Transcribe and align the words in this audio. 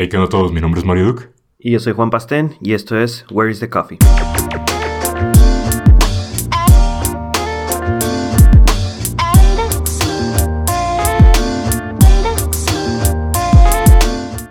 Hey, 0.00 0.08
¿qué 0.08 0.16
onda 0.16 0.26
a 0.26 0.30
todos? 0.30 0.52
Mi 0.52 0.60
nombre 0.60 0.78
es 0.78 0.86
Mario 0.86 1.06
Duke. 1.06 1.28
Y 1.58 1.72
yo 1.72 1.80
soy 1.80 1.92
Juan 1.92 2.08
Pastén 2.08 2.54
y 2.60 2.74
esto 2.74 2.96
es 2.96 3.26
Where 3.32 3.50
is 3.50 3.58
the 3.58 3.68
Coffee? 3.68 3.98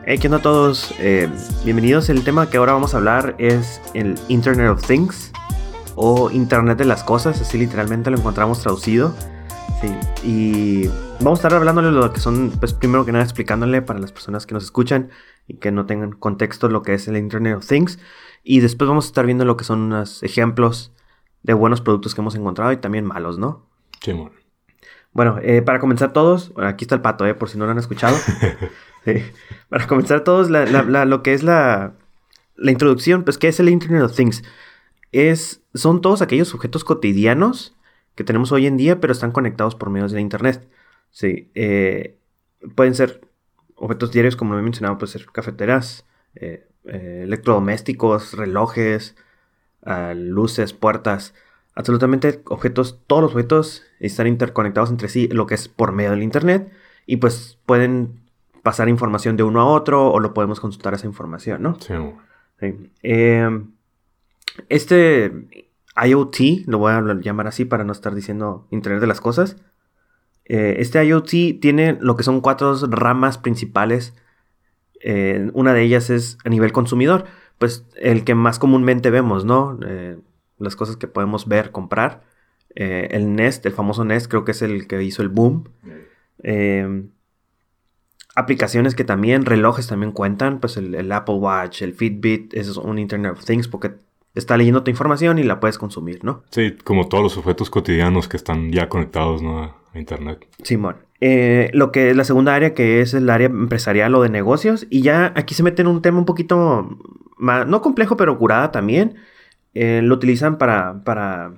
Hey, 0.06 0.18
¿qué 0.20 0.28
onda 0.28 0.40
a 0.40 0.42
todos? 0.42 0.94
Eh, 1.00 1.30
bienvenidos. 1.64 2.10
El 2.10 2.26
tema 2.26 2.50
que 2.50 2.58
ahora 2.58 2.74
vamos 2.74 2.94
a 2.94 2.98
hablar 2.98 3.34
es 3.38 3.80
el 3.94 4.20
Internet 4.28 4.70
of 4.70 4.86
Things 4.86 5.32
o 5.96 6.30
Internet 6.30 6.78
de 6.78 6.84
las 6.84 7.06
Cosas, 7.06 7.40
así 7.40 7.58
literalmente 7.58 8.12
lo 8.12 8.18
encontramos 8.18 8.60
traducido. 8.60 9.16
Sí, 9.80 9.96
y 10.24 10.88
vamos 11.22 11.40
a 11.40 11.48
estar 11.48 11.54
hablándole 11.54 11.92
lo 11.92 12.12
que 12.12 12.20
son, 12.20 12.52
pues 12.60 12.74
primero 12.74 13.06
que 13.06 13.14
nada 13.14 13.24
explicándole 13.24 13.82
para 13.82 14.00
las 14.00 14.12
personas 14.12 14.46
que 14.46 14.54
nos 14.54 14.66
escuchan 14.66 15.10
y 15.48 15.56
que 15.58 15.72
no 15.72 15.86
tengan 15.86 16.12
contexto 16.12 16.70
lo 16.70 16.82
que 16.82 16.94
es 16.94 17.08
el 17.08 17.18
Internet 17.18 17.56
of 17.58 17.68
Things. 17.68 18.00
Y 18.44 18.60
después 18.60 18.88
vamos 18.88 19.06
a 19.06 19.08
estar 19.08 19.26
viendo 19.26 19.46
lo 19.46 19.58
que 19.58 19.64
son 19.64 19.80
unos 19.82 20.22
ejemplos 20.24 20.92
de 21.44 21.54
buenos 21.54 21.82
productos 21.82 22.14
que 22.16 22.22
hemos 22.22 22.36
encontrado 22.36 22.72
y 22.72 22.78
también 22.78 23.06
malos, 23.06 23.38
¿no? 23.38 23.66
Sí, 24.02 24.12
bueno. 24.14 24.32
Bueno, 25.14 25.40
eh, 25.42 25.62
para 25.62 25.80
comenzar 25.80 26.14
todos, 26.14 26.54
bueno, 26.54 26.70
aquí 26.70 26.84
está 26.84 26.96
el 26.96 27.02
pato, 27.02 27.26
eh, 27.26 27.34
por 27.34 27.50
si 27.50 27.58
no 27.58 27.66
lo 27.66 27.72
han 27.72 27.78
escuchado. 27.80 28.16
Sí. 29.06 29.24
Para 29.70 29.88
comenzar 29.88 30.26
todos, 30.26 30.50
la- 30.50 30.66
la- 30.66 30.84
la- 30.84 31.06
lo 31.06 31.24
que 31.24 31.34
es 31.34 31.42
la, 31.42 31.94
la 32.58 32.72
introducción, 32.72 33.24
pues, 33.24 33.38
¿qué 33.38 33.48
es 33.48 33.58
el 33.62 33.70
Internet 33.70 34.02
of 34.04 34.14
Things? 34.14 34.44
Es, 35.14 35.62
son 35.74 36.02
todos 36.02 36.22
aquellos 36.22 36.54
objetos 36.54 36.84
cotidianos 36.84 37.74
que 38.16 38.26
tenemos 38.26 38.52
hoy 38.52 38.68
en 38.68 38.76
día, 38.76 39.00
pero 39.00 39.14
están 39.14 39.32
conectados 39.32 39.76
por 39.76 39.90
medios 39.92 40.12
de 40.12 40.20
Internet. 40.20 40.68
Sí, 41.10 41.50
eh, 41.56 42.18
pueden 42.76 42.96
ser 42.96 43.22
objetos 43.78 44.12
diarios, 44.12 44.36
como 44.36 44.54
lo 44.54 44.60
he 44.60 44.64
mencionado, 44.64 44.98
pueden 44.98 45.14
ser 45.14 45.26
cafeteras, 45.28 46.06
eh, 46.36 46.68
eh, 46.86 47.22
electrodomésticos, 47.24 48.34
relojes, 48.34 49.16
ah, 49.84 50.14
luces, 50.16 50.74
puertas, 50.74 51.34
absolutamente 51.76 52.42
objetos, 52.46 53.00
todos 53.08 53.22
los 53.22 53.32
objetos 53.32 53.84
están 54.00 54.28
interconectados 54.28 54.90
entre 54.90 55.10
sí, 55.10 55.28
lo 55.28 55.46
que 55.46 55.56
es 55.56 55.68
por 55.68 55.92
medio 55.92 56.12
del 56.12 56.24
Internet, 56.24 56.72
y 57.06 57.18
pues 57.18 57.60
pueden 57.66 58.20
pasar 58.64 58.90
información 58.90 59.38
de 59.38 59.44
uno 59.44 59.62
a 59.62 59.66
otro 59.66 60.12
o 60.12 60.20
lo 60.20 60.34
podemos 60.34 60.60
consultar 60.60 60.94
esa 60.94 61.08
información, 61.08 61.62
¿no? 61.62 61.78
Sí. 61.80 61.94
Eh, 63.04 63.50
este 64.70 65.32
IoT, 66.06 66.66
lo 66.66 66.80
voy 66.80 66.92
a 66.92 67.02
llamar 67.22 67.48
así 67.48 67.66
para 67.66 67.84
no 67.84 67.92
estar 67.92 68.14
diciendo 68.14 68.68
Internet 68.72 69.02
de 69.02 69.08
las 69.08 69.22
Cosas. 69.22 69.58
Eh, 70.48 70.78
este 70.80 71.04
IoT 71.04 71.60
tiene 71.60 71.98
lo 72.00 72.16
que 72.16 72.24
son 72.24 72.42
cuatro 72.42 72.76
ramas 72.88 73.38
principales. 73.38 74.14
Eh, 75.02 75.52
una 75.54 75.74
de 75.74 75.84
ellas 75.84 76.10
es 76.10 76.38
a 76.44 76.50
nivel 76.50 76.72
consumidor, 76.72 77.26
pues 77.58 77.86
el 77.96 78.24
que 78.24 78.36
más 78.36 78.60
comúnmente 78.60 79.12
vemos, 79.12 79.46
¿no? 79.46 79.78
Eh, 79.86 80.18
las 80.58 80.76
cosas 80.76 80.98
que 80.98 81.08
podemos 81.08 81.48
ver, 81.48 81.72
comprar. 81.72 82.24
El 82.80 83.36
Nest, 83.36 83.66
el 83.66 83.72
famoso 83.72 84.06
Nest, 84.06 84.28
creo 84.30 84.46
que 84.46 84.52
es 84.52 84.62
el 84.62 84.86
que 84.86 85.02
hizo 85.02 85.24
el 85.24 85.30
boom. 85.30 85.64
Eh, 86.44 87.08
aplicaciones 88.36 88.94
que 88.94 89.04
también, 89.04 89.46
relojes 89.46 89.88
también 89.88 90.12
cuentan, 90.12 90.60
pues 90.60 90.78
el, 90.78 90.94
el 90.94 91.12
Apple 91.12 91.36
Watch, 91.36 91.82
el 91.82 91.94
Fitbit, 91.94 92.54
eso 92.54 92.72
es 92.72 92.78
un 92.78 93.00
Internet 93.00 93.32
of 93.32 93.44
Things 93.44 93.68
porque 93.68 93.94
está 94.36 94.58
leyendo 94.58 94.84
tu 94.84 94.92
información 94.92 95.40
y 95.40 95.44
la 95.44 95.60
puedes 95.60 95.80
consumir, 95.80 96.24
¿no? 96.24 96.44
Sí, 96.52 96.76
como 96.84 97.08
todos 97.08 97.24
los 97.24 97.38
objetos 97.38 97.72
cotidianos 97.72 98.28
que 98.28 98.38
están 98.38 98.72
ya 98.72 98.90
conectados 98.90 99.42
¿no? 99.42 99.76
Internet. 99.98 100.48
Simón. 100.64 100.98
Eh, 101.20 101.72
lo 101.74 101.92
que 101.92 102.12
es 102.12 102.16
la 102.16 102.24
segunda 102.24 102.54
área, 102.54 102.74
que 102.74 103.02
es 103.02 103.14
el 103.14 103.30
área 103.30 103.48
empresarial 103.48 104.14
o 104.16 104.22
de 104.22 104.30
negocios, 104.30 104.86
y 104.90 105.02
ya 105.02 105.34
aquí 105.36 105.56
se 105.56 105.64
mete 105.64 105.82
en 105.82 105.88
un 105.88 106.02
tema 106.02 106.20
un 106.20 106.26
poquito 106.26 106.98
más, 107.38 107.68
no 107.68 107.82
complejo, 107.82 108.18
pero 108.18 108.38
curada 108.38 108.72
también. 108.72 109.16
Eh, 109.74 110.02
lo 110.04 110.16
utilizan 110.16 110.58
para, 110.58 111.04
para 111.04 111.54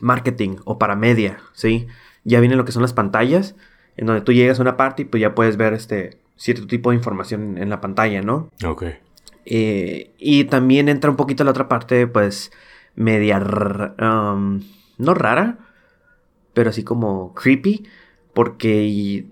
marketing 0.00 0.56
o 0.64 0.78
para 0.78 0.96
media, 0.96 1.38
¿sí? 1.52 1.86
Ya 2.24 2.40
vienen 2.40 2.58
lo 2.58 2.64
que 2.64 2.72
son 2.72 2.82
las 2.82 2.92
pantallas, 2.92 3.56
en 3.96 4.06
donde 4.06 4.22
tú 4.22 4.32
llegas 4.32 4.58
a 4.58 4.62
una 4.62 4.76
parte 4.76 5.02
y 5.02 5.04
pues 5.04 5.20
ya 5.20 5.34
puedes 5.34 5.56
ver 5.56 5.72
este 5.72 6.18
cierto 6.36 6.66
tipo 6.66 6.90
de 6.90 6.96
información 6.96 7.58
en 7.58 7.70
la 7.70 7.80
pantalla, 7.80 8.22
¿no? 8.22 8.50
Ok. 8.64 8.84
Eh, 9.44 10.10
y 10.18 10.44
también 10.44 10.88
entra 10.88 11.10
un 11.10 11.16
poquito 11.16 11.44
la 11.44 11.50
otra 11.50 11.68
parte, 11.68 12.06
pues, 12.06 12.52
media, 12.94 13.38
um, 13.38 14.60
no 14.98 15.14
rara, 15.14 15.58
pero 16.56 16.70
así 16.70 16.84
como 16.84 17.34
creepy, 17.34 17.86
porque 18.32 19.26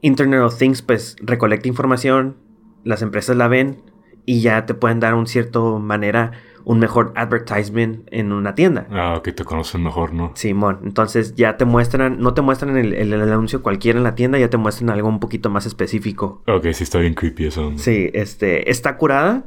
Internet 0.00 0.40
of 0.40 0.58
Things, 0.58 0.82
pues, 0.82 1.14
recolecta 1.20 1.68
información, 1.68 2.38
las 2.82 3.02
empresas 3.02 3.36
la 3.36 3.46
ven 3.46 3.84
y 4.26 4.40
ya 4.40 4.66
te 4.66 4.74
pueden 4.74 4.98
dar 4.98 5.14
un 5.14 5.28
cierto 5.28 5.78
manera, 5.78 6.32
un 6.64 6.80
mejor 6.80 7.12
advertisement 7.14 8.02
en 8.10 8.32
una 8.32 8.56
tienda. 8.56 8.88
Ah, 8.90 9.20
que 9.22 9.30
te 9.30 9.44
conocen 9.44 9.84
mejor, 9.84 10.12
¿no? 10.12 10.32
Simón, 10.34 10.80
entonces 10.82 11.36
ya 11.36 11.56
te 11.56 11.64
muestran, 11.66 12.18
no 12.18 12.34
te 12.34 12.42
muestran 12.42 12.76
el, 12.76 12.94
el- 12.94 13.12
el 13.12 13.32
anuncio 13.32 13.62
cualquiera 13.62 13.98
en 13.98 14.02
la 14.02 14.16
tienda, 14.16 14.36
ya 14.36 14.50
te 14.50 14.56
muestran 14.56 14.90
algo 14.90 15.08
un 15.08 15.20
poquito 15.20 15.50
más 15.50 15.66
específico. 15.66 16.42
Ok, 16.48 16.66
sí 16.72 16.82
está 16.82 16.98
bien 16.98 17.14
creepy 17.14 17.46
eso. 17.46 17.70
¿no? 17.70 17.78
Sí, 17.78 18.10
este, 18.12 18.68
está 18.72 18.96
curada, 18.96 19.44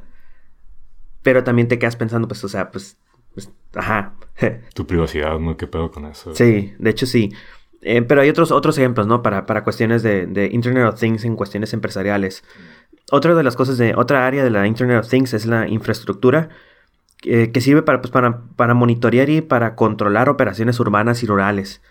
pero 1.21 1.43
también 1.43 1.67
te 1.67 1.79
quedas 1.79 1.97
pensando, 1.97 2.29
pues, 2.29 2.41
o 2.45 2.47
sea, 2.47 2.71
pues, 2.71 2.97
ajá. 3.75 4.13
Tu 4.73 4.85
privacidad, 4.87 5.37
¿no? 5.39 5.55
¿Qué 5.57 5.67
pedo 5.67 5.91
con 5.91 6.05
eso? 6.05 6.33
sí, 6.35 6.73
de 6.79 6.89
hecho 6.89 7.05
sí. 7.05 7.31
Eh, 7.81 8.01
pero 8.01 8.21
hay 8.21 8.29
otros, 8.29 8.51
otros 8.51 8.77
ejemplos, 8.77 9.07
¿no? 9.07 9.21
Para, 9.21 9.45
para 9.45 9.63
cuestiones 9.63 10.03
de, 10.03 10.25
de 10.25 10.47
Internet 10.47 10.85
of 10.87 10.99
Things 10.99 11.25
en 11.25 11.35
cuestiones 11.35 11.73
empresariales. 11.73 12.43
Otra 13.11 13.35
de 13.35 13.43
las 13.43 13.55
cosas 13.57 13.77
de, 13.77 13.93
otra 13.95 14.25
área 14.25 14.43
de 14.43 14.49
la 14.49 14.65
Internet 14.67 14.99
of 15.01 15.09
Things 15.09 15.33
es 15.33 15.45
la 15.45 15.67
infraestructura, 15.67 16.47
eh, 17.23 17.51
que 17.51 17.59
sirve 17.61 17.81
para, 17.81 17.99
pues, 18.01 18.09
para, 18.11 18.41
para 18.55 18.73
monitorear 18.73 19.29
y 19.29 19.41
para 19.41 19.75
controlar 19.75 20.29
operaciones 20.29 20.79
urbanas 20.79 21.23
y 21.23 21.25
rurales. 21.27 21.81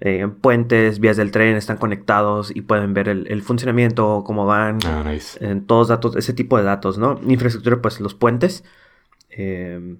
Eh, 0.00 0.28
puentes, 0.42 1.00
vías 1.00 1.16
del 1.16 1.30
tren 1.32 1.56
están 1.56 1.78
conectados 1.78 2.54
y 2.54 2.60
pueden 2.60 2.94
ver 2.94 3.08
el, 3.08 3.26
el 3.28 3.42
funcionamiento, 3.42 4.22
cómo 4.24 4.46
van, 4.46 4.78
Ah, 4.86 5.02
nice. 5.04 5.44
en 5.44 5.66
todos 5.66 5.88
datos, 5.88 6.14
ese 6.14 6.34
tipo 6.34 6.56
de 6.58 6.62
datos, 6.64 6.98
¿no? 6.98 7.18
Infraestructura, 7.26 7.80
pues 7.82 7.98
los 8.00 8.14
puentes 8.14 8.62
eh, 9.30 9.96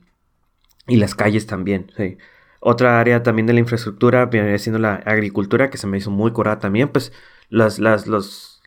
y 0.88 0.96
las 0.96 1.14
calles 1.14 1.46
también, 1.46 1.92
sí. 1.96 2.18
Otra 2.60 2.98
área 2.98 3.22
también 3.22 3.46
de 3.46 3.52
la 3.52 3.60
infraestructura 3.60 4.26
viene 4.26 4.58
siendo 4.58 4.80
la 4.80 4.94
agricultura, 4.94 5.70
que 5.70 5.78
se 5.78 5.86
me 5.86 5.98
hizo 5.98 6.10
muy 6.10 6.32
curada 6.32 6.58
también, 6.58 6.88
pues 6.88 7.12
las, 7.50 7.78
las, 7.78 8.06
los... 8.08 8.60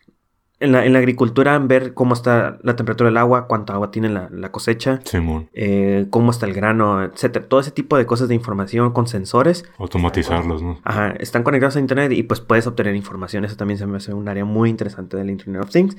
En 0.61 0.71
la, 0.71 0.85
en 0.85 0.93
la 0.93 0.99
agricultura, 0.99 1.57
ver 1.57 1.95
cómo 1.95 2.13
está 2.13 2.59
la 2.61 2.75
temperatura 2.75 3.09
del 3.09 3.17
agua, 3.17 3.47
cuánta 3.47 3.73
agua 3.73 3.89
tiene 3.89 4.09
la, 4.09 4.29
la 4.31 4.51
cosecha, 4.51 4.99
Simón. 5.05 5.49
eh, 5.53 6.05
cómo 6.11 6.29
está 6.29 6.45
el 6.45 6.53
grano, 6.53 7.03
etcétera. 7.03 7.47
Todo 7.47 7.59
ese 7.59 7.71
tipo 7.71 7.97
de 7.97 8.05
cosas 8.05 8.27
de 8.27 8.35
información 8.35 8.91
con 8.93 9.07
sensores 9.07 9.65
Automatizarlos, 9.79 10.61
¿no? 10.61 10.79
Ajá, 10.83 11.15
están 11.19 11.41
conectados 11.41 11.77
a 11.77 11.79
Internet 11.79 12.11
y 12.11 12.21
pues 12.21 12.41
puedes 12.41 12.67
obtener 12.67 12.95
información. 12.95 13.43
Eso 13.43 13.55
también 13.55 13.79
se 13.79 13.87
me 13.87 13.97
hace 13.97 14.13
un 14.13 14.29
área 14.29 14.45
muy 14.45 14.69
interesante 14.69 15.17
del 15.17 15.31
Internet 15.31 15.63
of 15.63 15.71
Things. 15.71 15.97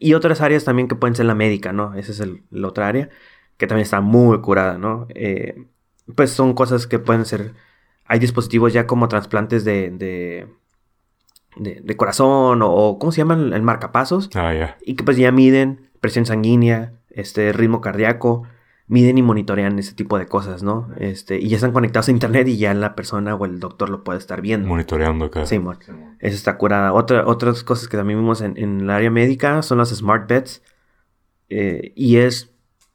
Y 0.00 0.14
otras 0.14 0.40
áreas 0.40 0.64
también 0.64 0.88
que 0.88 0.96
pueden 0.96 1.14
ser 1.14 1.26
la 1.26 1.36
médica, 1.36 1.72
¿no? 1.72 1.94
Esa 1.94 2.10
es 2.10 2.18
el, 2.18 2.42
la 2.50 2.66
otra 2.66 2.88
área 2.88 3.10
que 3.60 3.66
también 3.68 3.84
está 3.84 4.00
muy 4.00 4.40
curada, 4.40 4.78
¿no? 4.78 5.06
Eh, 5.10 5.66
pues 6.16 6.30
son 6.30 6.54
cosas 6.54 6.88
que 6.88 6.98
pueden 6.98 7.26
ser... 7.26 7.52
Hay 8.06 8.18
dispositivos 8.18 8.72
ya 8.72 8.86
como 8.86 9.06
trasplantes 9.06 9.64
de, 9.64 9.90
de, 9.90 10.48
de, 11.56 11.80
de 11.84 11.96
corazón 11.96 12.62
o, 12.62 12.68
o 12.72 12.98
¿cómo 12.98 13.12
se 13.12 13.18
llaman? 13.18 13.52
El 13.52 13.62
marcapasos. 13.62 14.30
Ah, 14.34 14.52
ya. 14.54 14.78
Y 14.84 14.96
que 14.96 15.04
pues 15.04 15.16
ya 15.18 15.30
miden 15.30 15.90
presión 16.00 16.24
sanguínea, 16.24 16.94
este 17.10 17.52
ritmo 17.52 17.80
cardíaco, 17.80 18.44
miden 18.88 19.18
y 19.18 19.22
monitorean 19.22 19.78
ese 19.78 19.94
tipo 19.94 20.18
de 20.18 20.26
cosas, 20.26 20.64
¿no? 20.64 20.88
Este, 20.98 21.38
y 21.38 21.48
ya 21.48 21.56
están 21.56 21.72
conectados 21.72 22.08
a 22.08 22.10
internet 22.10 22.48
y 22.48 22.56
ya 22.56 22.74
la 22.74 22.96
persona 22.96 23.36
o 23.36 23.44
el 23.44 23.60
doctor 23.60 23.88
lo 23.90 24.02
puede 24.02 24.18
estar 24.18 24.40
viendo. 24.40 24.66
Monitoreando 24.66 25.26
acá. 25.26 25.46
Sí, 25.46 25.60
mon. 25.60 25.78
Esa 26.18 26.34
está 26.34 26.56
curada. 26.56 26.92
Otra, 26.92 27.24
otras 27.26 27.62
cosas 27.62 27.86
que 27.86 27.96
también 27.96 28.18
vimos 28.18 28.40
en, 28.40 28.56
en 28.56 28.80
el 28.80 28.90
área 28.90 29.10
médica 29.10 29.62
son 29.62 29.78
las 29.78 29.90
smart 29.90 30.28
beds. 30.28 30.62
eh, 31.50 31.92
y 31.94 32.16
es 32.16 32.49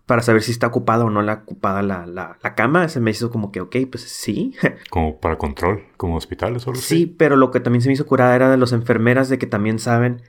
para 0.05 0.21
saber 0.21 0.43
si 0.43 0.51
está 0.51 0.67
ocupada 0.67 1.03
o 1.05 1.09
no 1.09 1.21
la 1.21 1.33
ocupada 1.33 1.81
la, 1.81 2.05
la, 2.05 2.37
la 2.41 2.55
cama. 2.55 2.87
Se 2.89 2.99
me 2.99 3.11
hizo 3.11 3.31
como 3.31 3.51
que, 3.51 3.61
ok, 3.61 3.75
pues 3.91 4.03
sí. 4.03 4.53
Como 4.89 5.19
para 5.19 5.37
control, 5.37 5.83
como 5.97 6.15
hospitales 6.15 6.65
o 6.67 6.69
algo 6.71 6.81
sí, 6.81 7.05
pero 7.07 7.35
lo 7.35 7.51
que 7.51 7.59
también 7.59 7.81
se 7.81 7.89
me 7.89 7.93
hizo 7.93 8.05
curada 8.05 8.35
era 8.35 8.49
de 8.49 8.57
las 8.57 8.71
enfermeras 8.71 9.29
de 9.29 9.37
que 9.37 9.47
también 9.47 9.79
saben 9.79 10.21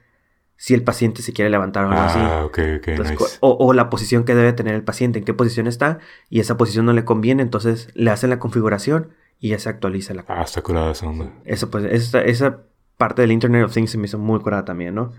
si 0.58 0.72
el 0.72 0.82
paciente 0.82 1.20
se 1.20 1.34
quiere 1.34 1.50
levantar 1.50 1.84
o 1.84 1.88
algo 1.90 2.00
así. 2.00 2.18
Ah, 2.18 2.48
Entonces, 2.56 3.20
nice. 3.20 3.36
o, 3.40 3.56
o 3.60 3.72
la 3.74 3.90
posición 3.90 4.24
que 4.24 4.34
debe 4.34 4.54
tener 4.54 4.74
el 4.74 4.82
paciente, 4.82 5.18
en 5.18 5.24
qué 5.26 5.34
posición 5.34 5.66
está, 5.66 5.98
y 6.30 6.40
esa 6.40 6.56
posición 6.56 6.86
no 6.86 6.94
le 6.94 7.04
conviene, 7.04 7.42
entonces 7.42 7.90
le 7.94 8.10
hacen 8.10 8.30
la 8.30 8.38
configuración 8.38 9.10
y 9.38 9.50
ya 9.50 9.58
se 9.58 9.68
actualiza 9.68 10.14
la 10.14 10.24
Ah, 10.28 10.42
está 10.42 10.62
curada 10.62 10.92
esa 10.92 11.06
onda. 11.06 11.30
Eso, 11.44 11.70
pues, 11.70 11.84
esa, 11.84 12.22
esa 12.22 12.60
parte 12.96 13.20
del 13.20 13.32
Internet 13.32 13.66
of 13.66 13.74
Things 13.74 13.90
se 13.90 13.98
me 13.98 14.06
hizo 14.06 14.18
muy 14.18 14.40
curada 14.40 14.64
también, 14.64 14.94
¿no? 14.94 15.12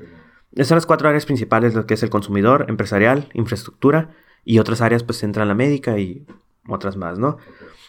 Esas 0.56 0.70
son 0.70 0.78
las 0.78 0.88
cuatro 0.88 1.08
áreas 1.08 1.28
principales, 1.28 1.76
lo 1.76 1.86
que 1.86 1.94
es 1.94 2.02
el 2.02 2.10
consumidor, 2.10 2.66
empresarial, 2.68 3.30
infraestructura, 3.34 4.10
y 4.44 4.60
otras 4.60 4.82
áreas, 4.82 5.04
pues, 5.04 5.24
entran 5.24 5.48
la 5.48 5.56
médica 5.56 5.98
y 6.00 6.26
otras 6.68 6.98
más, 6.98 7.20
¿no? 7.20 7.38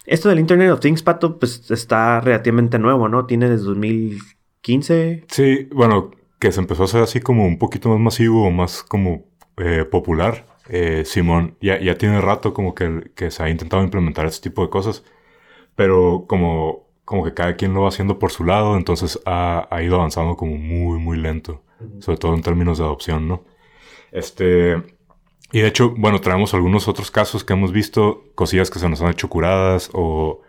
Esto 0.07 0.29
del 0.29 0.41
Internet 0.41 0.71
of 0.71 0.81
Things, 0.81 1.03
Pato, 1.03 1.39
pues, 1.39 1.71
está 1.71 2.21
relativamente 2.21 2.79
nuevo, 2.79 3.09
¿no? 3.09 3.27
Tiene 3.27 3.49
desde 3.49 3.65
2015. 3.65 5.25
Sí, 5.29 5.69
bueno, 5.73 6.11
que 6.39 6.53
se 6.53 6.61
empezó 6.61 6.83
a 6.83 6.85
hacer 6.87 7.03
así 7.03 7.21
como 7.21 7.47
un 7.47 7.59
poquito 7.59 7.89
más 7.91 7.99
masivo 7.99 8.47
o 8.47 8.51
más 8.51 8.83
como 8.83 9.27
eh, 9.57 9.85
popular. 9.85 10.47
Eh, 10.69 11.05
Simón 11.07 11.57
ya, 11.61 11.81
ya 11.81 11.97
tiene 11.97 12.21
rato 12.21 12.53
como 12.53 12.75
que, 12.75 13.11
que 13.15 13.31
se 13.31 13.43
ha 13.43 13.49
intentado 13.51 13.83
implementar 13.83 14.27
este 14.27 14.51
tipo 14.51 14.63
de 14.63 14.71
cosas, 14.71 15.03
pero 15.75 16.27
como, 16.29 16.89
como 17.05 17.25
que 17.25 17.35
cada 17.35 17.57
quien 17.57 17.75
lo 17.75 17.83
va 17.83 17.89
haciendo 17.89 18.19
por 18.19 18.31
su 18.33 18.45
lado, 18.45 18.77
entonces 18.77 19.21
ha, 19.25 19.67
ha 19.71 19.83
ido 19.83 19.97
avanzando 19.97 20.37
como 20.37 20.57
muy, 20.57 20.99
muy 20.99 21.19
lento, 21.19 21.63
sobre 22.01 22.19
todo 22.19 22.35
en 22.35 22.43
términos 22.43 22.79
de 22.79 22.85
adopción, 22.85 23.29
¿no? 23.29 23.45
Este, 24.13 24.77
y 25.53 25.61
de 25.61 25.69
hecho, 25.69 25.95
bueno, 25.97 26.21
traemos 26.21 26.55
algunos 26.55 26.89
otros 26.89 27.11
casos 27.11 27.45
que 27.45 27.55
hemos 27.55 27.73
visto, 27.73 28.25
cosillas 28.35 28.71
que 28.71 28.79
se 28.79 28.89
nos 28.89 29.01
han 29.01 29.11
hecho 29.11 29.29
curadas 29.29 29.91
o, 29.95 30.43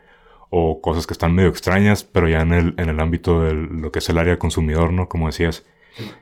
o 0.49 0.81
cosas 0.81 1.07
que 1.07 1.13
están 1.13 1.33
medio 1.33 1.49
extrañas, 1.49 2.03
pero 2.03 2.27
ya 2.27 2.41
en 2.41 2.53
el, 2.53 2.73
en 2.77 2.89
el 2.89 2.99
ámbito 2.99 3.41
de 3.41 3.53
lo 3.53 3.91
que 3.91 3.99
es 3.99 4.09
el 4.09 4.17
área 4.17 4.39
consumidor, 4.39 4.91
¿no? 4.91 5.07
Como 5.07 5.27
decías. 5.27 5.65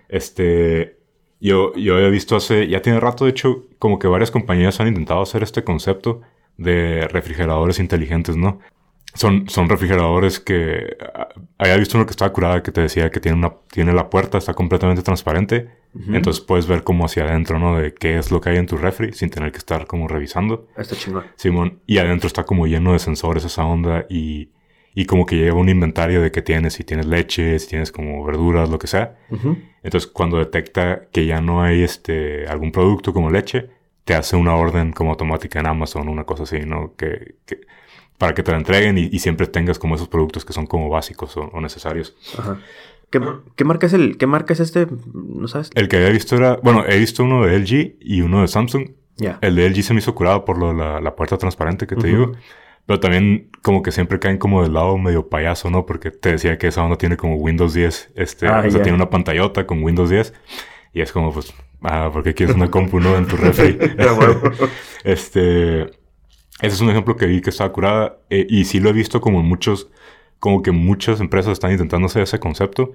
Este, 0.10 0.98
yo, 1.40 1.74
yo 1.76 2.00
he 2.00 2.10
visto 2.10 2.36
hace, 2.36 2.68
ya 2.68 2.82
tiene 2.82 3.00
rato, 3.00 3.26
de 3.26 3.32
hecho, 3.32 3.66
como 3.80 4.00
que 4.00 4.08
varias 4.08 4.32
compañías 4.32 4.80
han 4.80 4.88
intentado 4.88 5.22
hacer 5.22 5.44
este 5.44 5.64
concepto 5.64 6.22
de 6.58 7.08
refrigeradores 7.08 7.80
inteligentes, 7.80 8.36
¿no? 8.36 8.60
Son, 9.18 9.50
son 9.50 9.68
refrigeradores 9.68 10.40
que 10.40 10.96
ah, 11.14 11.28
había 11.58 11.78
visto 11.78 11.98
uno 11.98 12.06
que 12.06 12.12
estaba 12.12 12.32
curada 12.32 12.62
que 12.64 12.72
te 12.72 12.82
decía 12.82 13.10
que 13.10 13.20
tiene 13.20 13.38
una 13.38 13.54
tiene 13.72 13.92
la 13.94 14.10
puerta 14.10 14.38
está 14.38 14.54
completamente 14.54 15.02
transparente. 15.02 15.70
Entonces 16.16 16.42
puedes 16.44 16.68
ver 16.68 16.84
como 16.84 17.06
hacia 17.06 17.24
adentro 17.24 17.58
no 17.58 17.76
de 17.78 17.94
qué 17.96 18.18
es 18.20 18.30
lo 18.32 18.40
que 18.40 18.50
hay 18.52 18.58
en 18.58 18.68
tu 18.68 18.78
refri 18.78 19.14
sin 19.14 19.30
tener 19.32 19.52
que 19.52 19.58
estar 19.58 19.88
como 19.88 20.08
revisando. 20.08 20.68
Está 20.78 20.96
chingón. 20.96 21.26
Simón 21.36 21.80
y 21.88 21.98
adentro 21.98 22.28
está 22.28 22.44
como 22.44 22.68
lleno 22.68 22.94
de 22.94 23.00
sensores 23.00 23.44
esa 23.46 23.66
onda 23.66 24.06
y 24.10 24.50
y 24.94 25.06
como 25.06 25.26
que 25.28 25.36
lleva 25.36 25.60
un 25.60 25.70
inventario 25.70 26.22
de 26.22 26.32
qué 26.32 26.42
tienes 26.42 26.74
si 26.74 26.84
tienes 26.84 27.06
leche 27.08 27.58
si 27.60 27.68
tienes 27.70 27.92
como 27.92 28.24
verduras 28.26 28.70
lo 28.70 28.78
que 28.78 28.88
sea. 28.88 29.18
Entonces 29.84 30.08
cuando 30.12 30.38
detecta 30.38 31.08
que 31.12 31.26
ya 31.26 31.42
no 31.42 31.62
hay 31.64 31.82
este 31.84 32.48
algún 32.48 32.72
producto 32.72 33.14
como 33.14 33.30
leche 33.32 33.70
te 34.06 34.14
hace 34.14 34.36
una 34.36 34.56
orden 34.56 34.92
como 34.94 35.10
automática 35.12 35.60
en 35.60 35.68
Amazon 35.68 36.08
una 36.10 36.24
cosa 36.24 36.44
así 36.44 36.60
no 36.60 36.94
que, 36.96 37.36
que- 37.46 37.62
para 38.18 38.34
que 38.34 38.44
te 38.44 38.52
la 38.52 38.58
entreguen 38.58 38.98
y, 38.98 39.10
y 39.12 39.20
siempre 39.20 39.48
tengas 39.48 39.80
como 39.80 39.96
esos 39.96 40.08
productos 40.08 40.44
que 40.46 40.54
son 40.54 40.66
como 40.68 40.90
básicos 40.90 41.36
o, 41.38 41.42
o 41.54 41.62
necesarios. 41.62 42.16
Ajá. 42.38 42.60
¿Qué, 43.10 43.22
qué 43.56 43.64
marca 43.64 43.86
es 43.88 43.94
el, 43.94 44.18
qué 44.18 44.28
marca 44.28 44.54
es 44.54 44.60
este? 44.60 44.88
¿No 45.14 45.48
sabes? 45.48 45.70
El 45.76 45.88
que 45.88 45.98
había 45.98 46.10
visto 46.10 46.36
era, 46.36 46.58
bueno, 46.64 46.84
he 46.88 46.98
visto 47.00 47.24
uno 47.24 47.46
de 47.46 47.58
LG 47.58 47.96
y 48.02 48.22
uno 48.22 48.42
de 48.42 48.48
Samsung. 48.48 48.90
Ya. 49.16 49.40
El 49.42 49.56
de 49.56 49.70
LG 49.70 49.82
se 49.84 49.94
me 49.94 50.00
hizo 50.00 50.14
curado 50.14 50.44
por 50.46 50.58
lo 50.58 50.74
la, 50.74 51.00
la 51.00 51.16
puerta 51.16 51.38
transparente 51.38 51.88
que 51.88 51.96
te 51.96 52.08
Ujú. 52.08 52.08
digo. 52.08 52.32
Pero 52.86 53.00
también 53.00 53.50
como 53.64 53.82
que 53.82 53.92
siempre 53.92 54.18
caen 54.20 54.38
como 54.38 54.64
del 54.64 54.74
lado 54.74 54.98
medio 54.98 55.28
payaso, 55.30 55.70
¿no? 55.70 55.86
Porque 55.86 56.10
te 56.12 56.32
decía 56.32 56.58
que 56.58 56.68
esa 56.68 56.84
onda 56.84 56.98
tiene 56.98 57.18
como 57.18 57.36
Windows 57.36 57.74
10. 57.74 58.12
Este, 58.16 58.48
Ah, 58.48 58.60
o 58.60 58.62
sea, 58.70 58.80
ya. 58.80 58.82
tiene 58.84 58.96
una 58.96 59.10
pantallota 59.10 59.66
con 59.68 59.84
Windows 59.84 60.10
10. 60.10 60.34
Y 60.94 61.02
es 61.02 61.12
como, 61.12 61.34
pues, 61.34 61.54
ah, 61.82 62.10
¿por 62.14 62.24
qué 62.24 62.34
quieres 62.34 62.56
una 62.56 62.70
compu, 62.72 63.00
no? 63.00 63.16
En 63.18 63.26
tu 63.28 63.36
refri. 63.38 63.78
Ah, 64.00 64.40
este, 65.04 65.88
ese 66.62 66.76
es 66.76 66.82
un 66.82 66.90
ejemplo 66.90 67.16
que 67.16 67.26
vi 67.28 67.42
que 67.42 67.50
estaba 67.50 67.72
curada. 67.72 68.18
eh, 68.30 68.46
y 68.50 68.66
sí 68.66 68.80
lo 68.80 68.90
he 68.90 68.94
visto 68.94 69.22
como 69.22 69.40
en 69.40 69.46
muchos, 69.46 69.90
como 70.40 70.62
que 70.62 70.72
muchas 70.72 71.20
empresas 71.22 71.54
están 71.54 71.72
intentando 71.72 72.06
hacer 72.08 72.24
ese 72.24 72.40
concepto. 72.40 72.94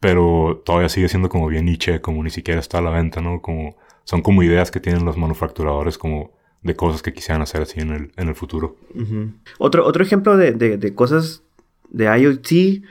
pero 0.00 0.62
todavía 0.64 0.88
sigue 0.88 1.08
siendo 1.08 1.28
como 1.28 1.48
bien 1.48 1.64
niche, 1.64 2.00
como 2.00 2.22
ni 2.22 2.30
siquiera 2.30 2.60
está 2.60 2.78
a 2.78 2.82
la 2.82 2.90
venta, 2.90 3.20
¿no? 3.20 3.40
Como 3.42 3.76
son 4.04 4.22
como 4.22 4.42
ideas 4.42 4.70
que 4.70 4.78
tienen 4.80 5.04
los 5.04 5.16
manufacturadores 5.16 5.98
como 5.98 6.30
de 6.62 6.74
cosas 6.76 7.02
que 7.02 7.12
quisieran 7.12 7.42
hacer 7.42 7.62
así 7.62 7.80
en 7.80 7.90
el, 7.90 8.12
en 8.16 8.28
el 8.28 8.34
futuro. 8.36 8.76
Otro, 9.58 9.84
otro 9.84 10.02
ejemplo 10.04 10.36
de, 10.36 10.52
de- 10.52 10.76
de 10.78 10.94
cosas 10.94 11.42
de 11.90 12.04
IoT. 12.04 12.82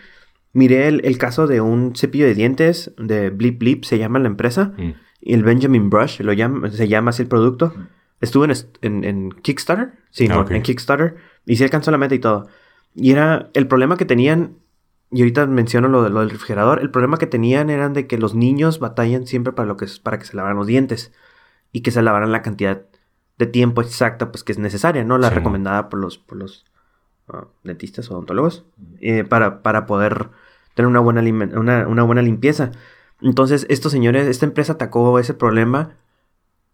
Miré 0.54 0.88
el, 0.88 1.02
el 1.06 1.18
caso 1.18 1.48
de 1.48 1.62
un 1.62 1.96
cepillo 1.96 2.26
de 2.26 2.34
dientes 2.34 2.92
de 2.98 3.30
Blip 3.30 3.60
Blip, 3.60 3.84
se 3.86 3.98
llama 3.98 4.20
la 4.20 4.28
empresa. 4.28 4.74
Mm. 4.78 4.94
Y 5.22 5.34
el 5.34 5.44
Benjamin 5.44 5.90
Brush, 5.90 6.20
lo 6.22 6.34
llama, 6.34 6.70
se 6.72 6.88
llama 6.88 7.12
así 7.12 7.22
el 7.24 7.28
producto. 7.28 7.74
Estuvo 8.22 8.46
en, 8.46 8.52
en, 8.82 9.04
en 9.04 9.32
Kickstarter. 9.32 9.94
Sí, 10.10 10.28
Ah, 10.32 10.46
en 10.50 10.62
Kickstarter. 10.64 11.18
Y 11.46 11.56
se 11.58 11.64
alcanzó 11.64 11.92
la 11.92 11.98
meta 11.98 12.16
y 12.16 12.20
todo. 12.20 12.48
Y 12.96 13.12
era 13.12 13.50
el 13.54 13.68
problema 13.68 13.98
que 13.98 14.06
tenían. 14.06 14.58
Y 15.12 15.22
ahorita 15.22 15.46
menciono 15.46 15.88
lo, 15.88 16.04
de, 16.04 16.10
lo 16.10 16.20
del 16.22 16.30
refrigerador. 16.32 16.80
El 16.82 16.90
problema 16.92 17.18
que 17.18 17.28
tenían 17.28 17.70
eran 17.70 17.94
de 17.94 18.08
que 18.08 18.18
los 18.18 18.36
niños 18.36 18.80
batallan 18.80 19.28
siempre 19.28 19.54
para, 19.54 19.68
lo 19.68 19.78
que 19.78 19.86
es, 19.86 20.00
para 20.00 20.18
que 20.20 20.26
se 20.26 20.36
lavaran 20.36 20.58
los 20.58 20.68
dientes. 20.68 21.14
Y 21.72 21.82
que 21.82 21.92
se 21.92 22.02
lavaran 22.02 22.32
la 22.32 22.42
cantidad 22.42 22.82
de 23.38 23.46
tiempo 23.46 23.82
exacta 23.82 24.32
pues 24.32 24.44
que 24.44 24.52
es 24.52 24.58
necesaria, 24.58 25.04
¿no? 25.04 25.18
La 25.20 25.30
Sí, 25.30 25.36
recomendada 25.36 25.90
por 25.90 26.00
los, 26.00 26.18
por 26.18 26.38
los 26.40 26.66
ah, 27.28 27.46
dentistas 27.64 28.10
o 28.10 28.16
odontólogos. 28.16 28.66
eh, 29.00 29.24
para, 29.24 29.62
para 29.62 29.86
poder 29.86 30.30
tener 30.74 30.88
una 30.88 31.00
buena, 31.00 31.22
una, 31.58 31.88
una 31.88 32.04
buena 32.04 32.22
limpieza. 32.24 32.72
Entonces, 33.22 33.66
estos 33.70 33.92
señores, 33.92 34.28
esta 34.28 34.46
empresa 34.46 34.74
atacó 34.74 35.20
ese 35.20 35.34
problema 35.36 35.96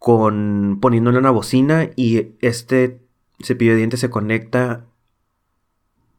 con 0.03 0.79
poniéndole 0.81 1.17
una 1.17 1.31
bocina 1.31 1.89
y 1.95 2.33
este 2.41 2.99
cepillo 3.39 3.71
de 3.71 3.77
dientes 3.77 4.01
se 4.01 4.09
conecta 4.09 4.83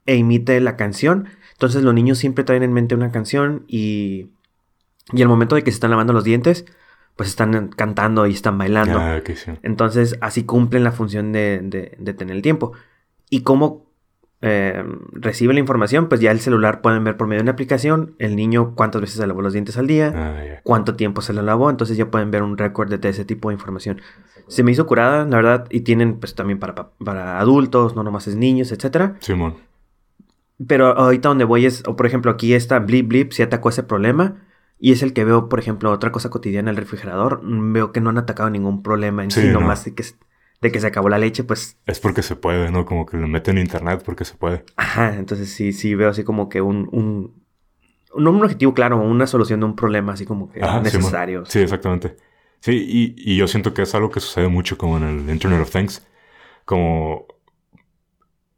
e 0.06 0.16
imite 0.16 0.58
la 0.62 0.76
canción. 0.76 1.28
Entonces 1.52 1.82
los 1.82 1.92
niños 1.92 2.16
siempre 2.16 2.44
traen 2.44 2.62
en 2.62 2.72
mente 2.72 2.94
una 2.94 3.12
canción 3.12 3.66
y, 3.68 4.30
y 5.12 5.20
al 5.20 5.28
momento 5.28 5.54
de 5.54 5.62
que 5.64 5.70
se 5.70 5.74
están 5.76 5.90
lavando 5.90 6.14
los 6.14 6.24
dientes, 6.24 6.64
pues 7.14 7.28
están 7.28 7.68
cantando 7.68 8.26
y 8.26 8.32
están 8.32 8.56
bailando. 8.56 8.98
Ah, 8.98 9.16
sí. 9.36 9.50
Entonces 9.62 10.16
así 10.22 10.44
cumplen 10.44 10.82
la 10.82 10.92
función 10.92 11.32
de, 11.32 11.60
de- 11.62 11.94
de 11.98 12.14
tener 12.14 12.36
el 12.36 12.40
tiempo. 12.42 12.72
Y 13.28 13.42
cómo 13.42 13.84
eh, 14.46 14.84
recibe 15.12 15.54
la 15.54 15.60
información, 15.60 16.08
pues 16.08 16.20
ya 16.20 16.30
el 16.30 16.38
celular 16.40 16.80
pueden 16.82 17.02
ver 17.02 17.16
por 17.16 17.26
medio 17.26 17.38
de 17.40 17.44
una 17.44 17.52
aplicación 17.52 18.14
el 18.18 18.36
niño 18.36 18.74
cuántas 18.74 19.00
veces 19.00 19.16
se 19.16 19.26
lavó 19.26 19.40
los 19.42 19.52
dientes 19.54 19.76
al 19.78 19.86
día, 19.86 20.12
Ah, 20.14 20.60
cuánto 20.62 20.96
tiempo 20.96 21.22
se 21.22 21.32
lo 21.32 21.40
lavó, 21.42 21.70
entonces 21.70 21.96
ya 21.96 22.10
pueden 22.10 22.30
ver 22.30 22.42
un 22.42 22.58
récord 22.58 22.92
de 22.92 23.08
ese 23.08 23.24
tipo 23.24 23.48
de 23.48 23.54
información. 23.54 24.00
Se 24.48 24.62
me 24.62 24.70
hizo 24.72 24.86
curada, 24.86 25.24
la 25.24 25.36
verdad, 25.36 25.66
y 25.70 25.80
tienen 25.80 26.18
pues 26.20 26.34
también 26.34 26.58
para, 26.58 26.74
pa- 26.74 26.90
para 27.02 27.38
adultos, 27.40 27.96
no 27.96 28.02
nomás 28.02 28.26
es 28.28 28.36
niños, 28.36 28.70
etcétera. 28.72 29.16
Simón. 29.20 29.54
Pero 30.66 30.86
ahorita 30.96 31.28
donde 31.28 31.44
voy 31.44 31.66
es, 31.66 31.82
o 31.86 31.96
por 31.96 32.06
ejemplo, 32.06 32.30
aquí 32.30 32.54
está 32.54 32.78
Blip 32.78 33.08
Blip, 33.08 33.32
si 33.32 33.42
atacó 33.42 33.70
ese 33.70 33.82
problema. 33.82 34.42
Y 34.78 34.92
es 34.92 35.02
el 35.02 35.12
que 35.12 35.24
veo, 35.24 35.48
por 35.48 35.58
ejemplo, 35.60 35.90
otra 35.90 36.12
cosa 36.12 36.30
cotidiana, 36.30 36.70
el 36.70 36.76
refrigerador. 36.76 37.42
mm, 37.42 37.72
Veo 37.72 37.92
que 37.92 38.00
no 38.00 38.10
han 38.10 38.18
atacado 38.18 38.50
ningún 38.50 38.82
problema 38.82 39.24
en 39.24 39.30
sí, 39.30 39.40
Sí, 39.42 39.46
no. 39.48 39.60
nomás 39.60 39.84
que, 39.84 40.04
de 40.60 40.72
que 40.72 40.80
se 40.80 40.86
acabó 40.86 41.08
la 41.08 41.18
leche, 41.18 41.44
pues, 41.44 41.76
Es 41.86 42.00
porque 42.00 42.22
se 42.22 42.36
puede, 42.36 42.70
¿no? 42.70 42.84
Como 42.86 43.06
que 43.06 43.16
le 43.16 43.26
meten 43.26 43.58
internet 43.58 44.02
porque 44.04 44.24
se 44.24 44.34
puede. 44.34 44.64
ajá. 44.76 45.14
Entonces 45.16 45.50
sí, 45.50 45.72
sí 45.72 45.94
veo 45.94 46.08
así 46.08 46.24
como 46.24 46.48
que 46.48 46.60
un, 46.60 46.88
un, 46.92 47.44
no 48.16 48.30
un 48.30 48.42
objetivo 48.42 48.74
claro, 48.74 48.98
una 49.00 49.26
solución 49.26 49.60
de 49.60 49.66
un 49.66 49.76
problema 49.76 50.12
así 50.14 50.24
como 50.24 50.50
que 50.50 50.60
Ajá, 50.62 50.80
necesario. 50.80 51.44
Sí, 51.46 51.60
exactamente. 51.60 52.16
Sí, 52.60 52.72
y, 52.88 53.14
y 53.32 53.36
yo 53.36 53.46
siento 53.46 53.74
que 53.74 53.82
es 53.82 53.94
algo 53.94 54.10
que 54.10 54.20
sucede 54.20 54.48
mucho 54.48 54.78
como 54.78 54.96
en 54.96 55.02
el 55.04 55.30
Internet 55.30 55.60
of 55.60 55.70
Things. 55.70 56.06
Como 56.64 57.26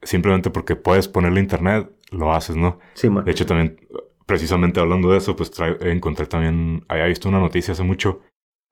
simplemente 0.02 0.50
porque 0.50 0.76
puedes 0.76 1.08
ponerle 1.08 1.40
internet, 1.40 1.90
lo 2.10 2.32
haces, 2.32 2.56
¿no? 2.56 2.78
Sí, 2.94 3.10
man. 3.10 3.24
De 3.24 3.32
hecho, 3.32 3.46
también, 3.46 3.80
precisamente 4.26 4.80
hablando 4.80 5.10
de 5.10 5.18
eso, 5.18 5.34
pues 5.36 5.50
trae- 5.52 5.76
encontré 5.90 6.26
también, 6.26 6.84
había 6.88 7.06
visto 7.06 7.28
una 7.28 7.40
noticia 7.40 7.72
hace 7.72 7.82
mucho 7.82 8.20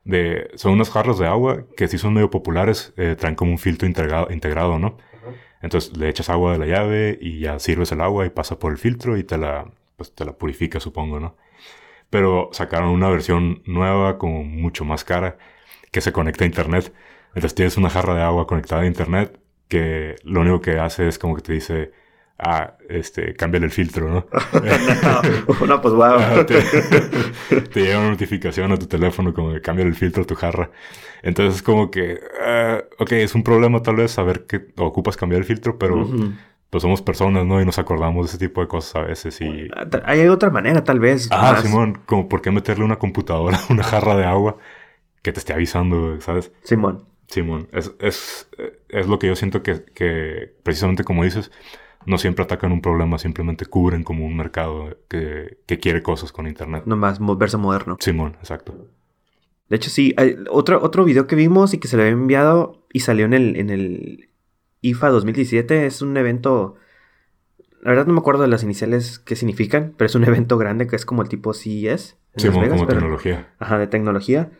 de, 0.04 0.50
son 0.54 0.72
unos 0.72 0.90
jarros 0.90 1.18
de 1.18 1.26
agua 1.26 1.64
que 1.76 1.88
sí 1.88 1.98
son 1.98 2.14
medio 2.14 2.30
populares, 2.30 2.92
eh, 2.96 3.16
traen 3.18 3.34
como 3.34 3.52
un 3.52 3.58
filtro 3.58 3.88
integrado, 3.88 4.30
integrado, 4.30 4.78
¿no? 4.78 4.96
Entonces 5.62 5.96
le 5.96 6.08
echas 6.10 6.28
agua 6.28 6.52
de 6.52 6.58
la 6.58 6.66
llave 6.66 7.18
y 7.20 7.40
ya 7.40 7.58
sirves 7.58 7.90
el 7.92 8.02
agua 8.02 8.26
y 8.26 8.30
pasa 8.30 8.58
por 8.58 8.72
el 8.72 8.78
filtro 8.78 9.16
y 9.16 9.24
te 9.24 9.38
la, 9.38 9.70
pues, 9.96 10.14
te 10.14 10.24
la 10.24 10.32
purifica, 10.34 10.78
supongo, 10.80 11.20
¿no? 11.20 11.36
Pero 12.10 12.50
sacaron 12.52 12.90
una 12.90 13.08
versión 13.08 13.62
nueva, 13.66 14.18
como 14.18 14.44
mucho 14.44 14.84
más 14.84 15.04
cara, 15.04 15.38
que 15.90 16.00
se 16.02 16.12
conecta 16.12 16.44
a 16.44 16.46
internet. 16.46 16.92
Entonces 17.28 17.54
tienes 17.54 17.76
una 17.78 17.90
jarra 17.90 18.14
de 18.14 18.22
agua 18.22 18.46
conectada 18.46 18.82
a 18.82 18.86
internet 18.86 19.40
que 19.68 20.16
lo 20.24 20.42
único 20.42 20.60
que 20.60 20.78
hace 20.78 21.08
es 21.08 21.18
como 21.18 21.36
que 21.36 21.42
te 21.42 21.52
dice, 21.54 21.92
ah, 22.38 22.74
este, 22.88 23.34
cámbiale 23.34 23.66
el 23.66 23.72
filtro, 23.72 24.08
¿no? 24.08 24.26
no, 25.60 25.66
no, 25.66 25.80
pues 25.80 25.94
wow. 25.94 26.14
Ajá, 26.14 26.46
te, 26.46 26.60
te 27.72 27.80
llega 27.80 27.98
una 27.98 28.10
notificación 28.10 28.72
a 28.72 28.76
tu 28.76 28.86
teléfono 28.86 29.32
como 29.34 29.52
que 29.52 29.60
cambia 29.60 29.84
el 29.84 29.94
filtro 29.94 30.22
a 30.22 30.26
tu 30.26 30.34
jarra. 30.34 30.70
Entonces 31.22 31.56
es 31.56 31.62
como 31.62 31.90
que, 31.90 32.20
ah, 32.42 32.82
ok, 32.98 33.12
es 33.12 33.34
un 33.34 33.42
problema 33.42 33.82
tal 33.82 33.96
vez 33.96 34.10
saber 34.12 34.46
que 34.46 34.66
ocupas 34.76 35.16
cambiar 35.16 35.40
el 35.40 35.46
filtro, 35.46 35.78
pero 35.78 36.02
Ujú. 36.02 36.32
pues 36.70 36.82
somos 36.82 37.00
personas, 37.02 37.46
¿no? 37.46 37.60
Y 37.60 37.64
nos 37.64 37.78
acordamos 37.78 38.26
de 38.26 38.28
ese 38.36 38.46
tipo 38.46 38.60
de 38.60 38.68
cosas 38.68 38.96
a 38.96 39.02
veces 39.06 39.40
y... 39.40 39.68
Ah, 39.74 39.86
Hay 40.04 40.26
otra 40.28 40.50
manera, 40.50 40.84
tal 40.84 41.00
vez. 41.00 41.28
Ah, 41.30 41.52
más- 41.52 41.62
Simón, 41.62 42.00
como 42.06 42.28
por 42.28 42.42
qué 42.42 42.50
meterle 42.50 42.84
una 42.84 42.98
computadora 42.98 43.56
a 43.58 43.60
una 43.72 43.82
jarra 43.84 44.16
de 44.16 44.24
agua 44.24 44.56
que 45.22 45.32
te 45.32 45.38
esté 45.38 45.54
avisando, 45.54 46.20
¿sabes? 46.20 46.52
Simón. 46.62 47.04
Simón, 47.26 47.68
es, 47.72 47.90
es, 48.00 48.48
es 48.90 49.06
lo 49.06 49.18
que 49.18 49.28
yo 49.28 49.34
siento 49.34 49.62
que, 49.62 49.82
que 49.94 50.52
precisamente 50.62 51.04
como 51.04 51.24
dices, 51.24 51.50
no 52.06 52.18
siempre 52.18 52.44
atacan 52.44 52.72
un 52.72 52.80
problema, 52.80 53.18
simplemente 53.18 53.66
cubren 53.66 54.02
como 54.02 54.26
un 54.26 54.36
mercado 54.36 54.98
que, 55.08 55.58
que 55.66 55.78
quiere 55.78 56.02
cosas 56.02 56.32
con 56.32 56.46
internet. 56.46 56.84
Nomás 56.86 57.18
verso 57.38 57.58
moderno. 57.58 57.96
Simón, 58.00 58.36
exacto. 58.40 58.88
De 59.68 59.76
hecho, 59.76 59.90
sí. 59.90 60.14
hay 60.16 60.36
otro, 60.50 60.82
otro 60.82 61.04
video 61.04 61.26
que 61.26 61.36
vimos 61.36 61.72
y 61.74 61.78
que 61.78 61.88
se 61.88 61.96
le 61.96 62.02
había 62.02 62.12
enviado 62.12 62.86
y 62.92 63.00
salió 63.00 63.24
en 63.24 63.32
el, 63.32 63.56
en 63.56 63.70
el 63.70 64.28
IFA 64.82 65.08
2017 65.08 65.86
es 65.86 66.02
un 66.02 66.16
evento. 66.16 66.76
La 67.82 67.90
verdad 67.90 68.06
no 68.06 68.12
me 68.14 68.20
acuerdo 68.20 68.42
de 68.42 68.48
las 68.48 68.62
iniciales 68.62 69.18
que 69.18 69.36
significan, 69.36 69.94
pero 69.96 70.06
es 70.06 70.14
un 70.14 70.24
evento 70.28 70.58
grande 70.58 70.86
que 70.86 70.96
es 70.96 71.06
como 71.06 71.22
el 71.22 71.28
tipo 71.28 71.54
CES 71.54 71.64
en 71.72 71.86
Las 72.34 72.42
Simón, 72.42 72.60
Vegas, 72.62 72.76
como 72.76 72.86
pero- 72.86 73.00
tecnología. 73.00 73.54
Ajá, 73.58 73.78
de 73.78 73.86
tecnología. 73.86 74.50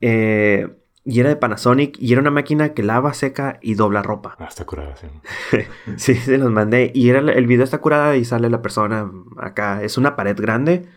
Eh, 0.00 0.68
y 1.10 1.20
era 1.20 1.28
de 1.28 1.36
Panasonic 1.36 1.96
y 2.00 2.12
era 2.12 2.20
una 2.20 2.30
máquina 2.30 2.70
que 2.74 2.82
lava, 2.82 3.12
seca 3.14 3.58
y 3.60 3.74
dobla 3.74 4.02
ropa. 4.02 4.36
Ah, 4.38 4.46
está 4.48 4.64
curada, 4.64 4.94
sí. 4.96 5.06
sí, 5.96 6.14
se 6.14 6.38
los 6.38 6.50
mandé. 6.50 6.92
Y 6.94 7.08
era, 7.10 7.18
el 7.20 7.46
video 7.46 7.64
está 7.64 7.78
curada 7.78 8.16
y 8.16 8.24
sale 8.24 8.48
la 8.48 8.62
persona 8.62 9.10
acá. 9.38 9.82
Es 9.82 9.98
una 9.98 10.14
pared 10.16 10.36
grande 10.40 10.88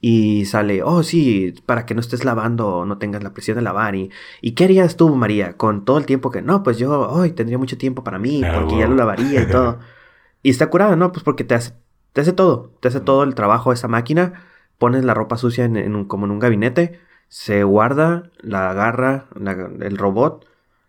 y 0.00 0.44
sale, 0.44 0.82
oh 0.82 1.02
sí, 1.02 1.54
para 1.66 1.86
que 1.86 1.94
no 1.94 2.00
estés 2.02 2.24
lavando 2.26 2.84
no 2.84 2.98
tengas 2.98 3.22
la 3.22 3.32
presión 3.32 3.56
de 3.56 3.62
lavar. 3.62 3.94
Y, 3.94 4.10
¿y 4.42 4.52
qué 4.52 4.64
harías 4.64 4.96
tú, 4.96 5.14
María, 5.16 5.56
con 5.56 5.84
todo 5.86 5.96
el 5.98 6.06
tiempo 6.06 6.30
que 6.30 6.42
no? 6.42 6.62
Pues 6.62 6.78
yo 6.78 7.08
hoy 7.10 7.32
tendría 7.32 7.58
mucho 7.58 7.78
tiempo 7.78 8.04
para 8.04 8.18
mí 8.18 8.42
Ah, 8.44 8.52
porque 8.54 8.76
ya 8.76 8.86
wow. 8.86 8.90
lo 8.90 8.96
lavaría 8.96 9.42
y 9.42 9.48
todo. 9.48 9.78
y 10.42 10.50
está 10.50 10.68
curada, 10.68 10.96
¿no? 10.96 11.10
Pues 11.12 11.24
porque 11.24 11.44
te 11.44 11.54
hace, 11.54 11.72
te 12.12 12.20
hace 12.20 12.32
todo. 12.32 12.72
Te 12.80 12.88
hace 12.88 13.00
todo 13.00 13.22
el 13.24 13.34
trabajo 13.34 13.72
esa 13.72 13.88
máquina. 13.88 14.44
Pones 14.78 15.04
la 15.04 15.14
ropa 15.14 15.36
sucia 15.38 15.64
en, 15.64 15.76
en 15.76 15.96
un, 15.96 16.04
como 16.06 16.26
en 16.26 16.32
un 16.32 16.38
gabinete. 16.38 17.00
Se 17.28 17.64
guarda, 17.64 18.30
la 18.40 18.70
agarra 18.70 19.26
la- 19.34 19.52
el 19.80 19.96
robot. 19.98 20.46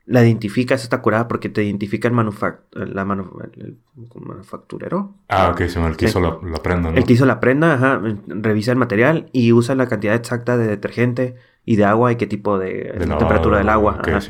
La 0.08 0.24
identifica, 0.24 0.76
esa 0.76 0.84
está 0.84 1.02
curada 1.02 1.28
porque 1.28 1.50
te 1.50 1.64
identifica 1.64 2.08
el, 2.08 2.14
la 2.14 3.06
manu- 3.06 3.42
el- 3.56 3.80
manufacturero. 4.14 5.16
Ah, 5.30 5.50
ok, 5.52 5.62
me 5.80 5.88
el 5.88 5.98
que 5.98 6.08
Sí. 6.08 6.12
hizo 6.12 6.22
la, 6.22 6.38
la 6.48 6.58
prenda, 6.62 6.92
¿no? 6.92 6.98
El 6.98 7.06
que 7.06 7.14
hizo 7.14 7.26
la 7.26 7.40
prenda, 7.40 7.74
ajá, 7.74 8.02
revisa 8.28 8.72
el 8.72 8.78
material 8.78 9.30
y 9.32 9.52
usa 9.52 9.74
la 9.74 9.88
cantidad 9.88 10.14
exacta 10.14 10.58
de 10.58 10.68
detergente 10.68 11.36
y 11.66 11.78
de 11.78 11.86
agua 11.86 12.12
y 12.12 12.18
qué 12.18 12.28
tipo 12.28 12.60
de, 12.60 12.68
De 12.74 12.84
la 13.00 13.00
lavado, 13.00 13.18
temperatura 13.18 13.58
del 13.58 13.70
agua. 13.70 13.96
Ok, 14.00 14.08
ajá. 14.10 14.22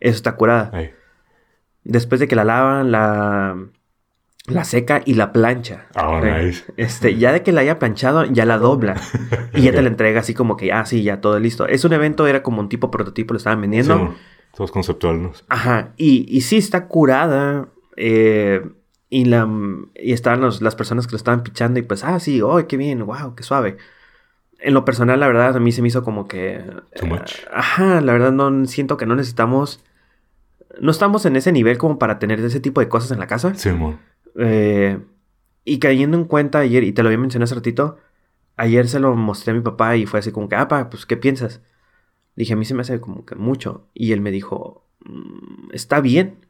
Eso 0.00 0.16
está 0.16 0.34
curada. 0.34 0.70
Ahí. 0.72 0.90
Después 1.84 2.20
de 2.20 2.26
que 2.26 2.34
la 2.34 2.44
lavan, 2.44 2.90
la, 2.90 3.56
la 4.46 4.64
seca 4.64 5.02
y 5.04 5.14
la 5.14 5.32
plancha. 5.32 5.86
Ah, 5.94 6.20
Eh, 6.22 6.44
nice. 6.46 6.64
Este, 6.76 7.16
ya 7.16 7.32
de 7.32 7.42
que 7.42 7.52
la 7.52 7.60
haya 7.60 7.78
planchado, 7.78 8.24
ya 8.24 8.44
la 8.44 8.58
dobla. 8.58 9.00
y 9.54 9.62
ya 9.62 9.72
te 9.72 9.82
la 9.82 9.88
entrega 9.88 10.20
así 10.20 10.34
como 10.34 10.56
que, 10.56 10.72
ah, 10.72 10.84
sí, 10.84 11.02
ya 11.02 11.20
todo 11.20 11.38
listo. 11.38 11.66
Es 11.66 11.84
un 11.84 11.92
evento, 11.92 12.26
era 12.26 12.42
como 12.42 12.60
un 12.60 12.68
tipo 12.68 12.90
prototipo, 12.90 13.34
lo 13.34 13.38
estaban 13.38 13.60
vendiendo. 13.60 13.94
Simón. 13.96 14.14
Todo 14.54 14.64
es 14.66 14.70
conceptual, 14.70 15.22
¿no? 15.22 15.32
Ajá, 15.48 15.92
y, 15.96 16.26
y 16.28 16.40
sí 16.42 16.56
está 16.58 16.86
curada. 16.86 17.68
eh, 17.96 18.62
y 19.08 19.26
la 19.26 19.46
y 19.94 20.12
estaban 20.14 20.40
los- 20.40 20.62
las 20.62 20.74
personas 20.74 21.06
que 21.06 21.12
lo 21.12 21.16
estaban 21.18 21.42
pichando 21.42 21.78
y 21.78 21.82
pues, 21.82 22.02
ah, 22.02 22.18
sí, 22.18 22.40
oh, 22.40 22.66
qué 22.66 22.78
bien, 22.78 23.04
wow, 23.04 23.34
qué 23.34 23.42
suave. 23.42 23.76
En 24.58 24.72
lo 24.74 24.84
personal, 24.86 25.20
la 25.20 25.26
verdad, 25.26 25.54
a 25.56 25.60
mí 25.60 25.70
se 25.72 25.82
me 25.82 25.88
hizo 25.88 26.02
como 26.02 26.26
que... 26.28 26.64
Too 26.96 27.06
eh, 27.06 27.08
much. 27.08 27.32
ajá, 27.52 28.00
la 28.00 28.12
verdad, 28.14 28.32
no 28.32 28.64
siento 28.66 28.96
que 28.96 29.04
no 29.06 29.14
necesitamos... 29.14 29.84
No 30.80 30.90
estamos 30.90 31.26
en 31.26 31.36
ese 31.36 31.52
nivel 31.52 31.76
como 31.78 31.98
para 31.98 32.18
tener 32.18 32.40
ese 32.40 32.60
tipo 32.60 32.80
de 32.80 32.88
cosas 32.88 33.10
en 33.10 33.18
la 33.18 33.26
casa. 33.26 33.54
Simón. 33.54 33.98
Eh, 34.38 34.98
y 35.64 35.78
cayendo 35.78 36.16
en 36.16 36.24
cuenta 36.24 36.58
ayer, 36.60 36.84
y 36.84 36.92
te 36.92 37.02
lo 37.02 37.08
había 37.08 37.18
mencionado 37.18 37.44
hace 37.44 37.54
ratito, 37.54 37.98
ayer 38.56 38.88
se 38.88 39.00
lo 39.00 39.14
mostré 39.14 39.52
a 39.52 39.54
mi 39.54 39.60
papá 39.60 39.96
y 39.96 40.06
fue 40.06 40.20
así 40.20 40.32
como 40.32 40.48
que, 40.48 40.56
ah, 40.56 40.68
pa, 40.68 40.90
pues, 40.90 41.06
¿qué 41.06 41.16
piensas? 41.16 41.60
Dije, 42.36 42.54
a 42.54 42.56
mí 42.56 42.64
se 42.64 42.74
me 42.74 42.82
hace 42.82 43.00
como 43.00 43.24
que 43.24 43.34
mucho. 43.34 43.86
Y 43.94 44.12
él 44.12 44.20
me 44.20 44.30
dijo, 44.30 44.86
"Mm, 45.04 45.70
está 45.72 46.00
bien 46.00 46.46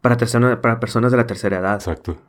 para, 0.00 0.16
persona- 0.16 0.60
para 0.60 0.80
personas 0.80 1.10
de 1.10 1.18
la 1.18 1.26
tercera 1.26 1.58
edad. 1.58 1.74
Exacto. 1.74 2.22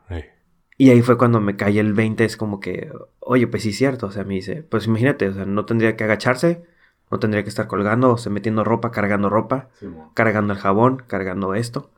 Y 0.76 0.90
ahí 0.90 1.02
fue 1.02 1.18
cuando 1.18 1.40
me 1.40 1.56
caí 1.56 1.78
el 1.78 1.92
20, 1.92 2.24
es 2.24 2.36
como 2.36 2.58
que, 2.60 2.90
oye, 3.20 3.46
pues 3.46 3.62
sí 3.64 3.70
es 3.70 3.76
cierto. 3.76 4.06
O 4.06 4.10
sea, 4.10 4.24
me 4.24 4.34
dice, 4.34 4.62
pues 4.62 4.86
imagínate, 4.86 5.28
o 5.28 5.34
sea, 5.34 5.44
no 5.44 5.64
tendría 5.66 5.94
que 5.96 6.04
agacharse, 6.04 6.62
no 7.10 7.18
tendría 7.18 7.42
que 7.42 7.48
estar 7.50 7.66
colgando, 7.66 8.10
o 8.12 8.16
sea, 8.18 8.32
metiendo 8.32 8.64
ropa, 8.64 8.90
cargando 8.90 9.28
ropa, 9.28 9.68
cargando 10.14 10.52
el 10.54 10.58
jabón, 10.58 11.02
cargando 11.06 11.54
esto. 11.54 11.90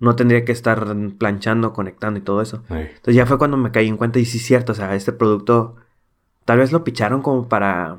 No 0.00 0.14
tendría 0.16 0.44
que 0.44 0.52
estar 0.52 0.86
planchando, 1.18 1.72
conectando 1.72 2.20
y 2.20 2.22
todo 2.22 2.40
eso. 2.40 2.62
Entonces 2.68 3.14
ya 3.14 3.26
fue 3.26 3.38
cuando 3.38 3.56
me 3.56 3.72
caí 3.72 3.88
en 3.88 3.96
cuenta 3.96 4.18
y 4.18 4.24
sí 4.24 4.38
es 4.38 4.44
cierto, 4.44 4.72
o 4.72 4.74
sea, 4.74 4.94
este 4.94 5.12
producto 5.12 5.76
tal 6.44 6.58
vez 6.58 6.72
lo 6.72 6.84
picharon 6.84 7.20
como 7.20 7.48
para, 7.48 7.98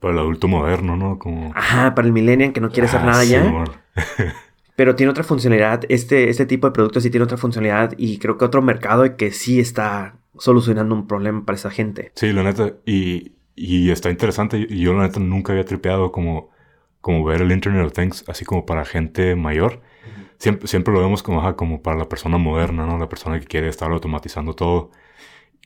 Para 0.00 0.14
el 0.14 0.18
adulto 0.20 0.48
moderno, 0.48 0.96
¿no? 0.96 1.18
Como... 1.18 1.52
ajá, 1.54 1.94
para 1.94 2.06
el 2.06 2.12
millennial 2.12 2.52
que 2.52 2.60
no 2.60 2.70
quiere 2.70 2.88
hacer 2.88 3.00
Ah, 3.02 3.06
nada 3.06 3.24
ya, 3.24 3.64
pero 4.76 4.94
tiene 4.94 5.10
otra 5.10 5.24
funcionalidad, 5.24 5.82
este, 5.88 6.28
este 6.28 6.46
tipo 6.46 6.66
de 6.66 6.72
producto 6.72 7.00
sí 7.00 7.10
tiene 7.10 7.24
otra 7.24 7.36
funcionalidad 7.36 7.94
y 7.96 8.18
creo 8.18 8.38
que 8.38 8.44
otro 8.44 8.62
mercado 8.62 9.16
que 9.16 9.30
sí 9.32 9.60
está 9.60 10.16
solucionando 10.38 10.94
un 10.94 11.06
problema 11.06 11.44
para 11.44 11.56
esa 11.56 11.70
gente. 11.70 12.12
Sí, 12.14 12.32
la 12.32 12.42
neta. 12.42 12.74
Y, 12.86 13.32
y 13.56 13.90
está 13.90 14.10
interesante. 14.10 14.66
Yo, 14.68 14.94
la 14.94 15.02
neta, 15.02 15.20
nunca 15.20 15.52
había 15.52 15.64
tripeado 15.64 16.12
como, 16.12 16.50
como 17.00 17.24
ver 17.24 17.42
el 17.42 17.50
Internet 17.52 17.86
of 17.86 17.92
Things 17.92 18.24
así 18.28 18.44
como 18.44 18.66
para 18.66 18.84
gente 18.84 19.34
mayor. 19.34 19.80
Siempre, 20.38 20.68
siempre 20.68 20.94
lo 20.94 21.00
vemos 21.00 21.22
como, 21.22 21.40
ajá, 21.40 21.56
como 21.56 21.82
para 21.82 21.98
la 21.98 22.08
persona 22.08 22.38
moderna, 22.38 22.86
¿no? 22.86 22.98
La 22.98 23.08
persona 23.08 23.40
que 23.40 23.46
quiere 23.46 23.68
estar 23.68 23.90
automatizando 23.90 24.54
todo. 24.54 24.90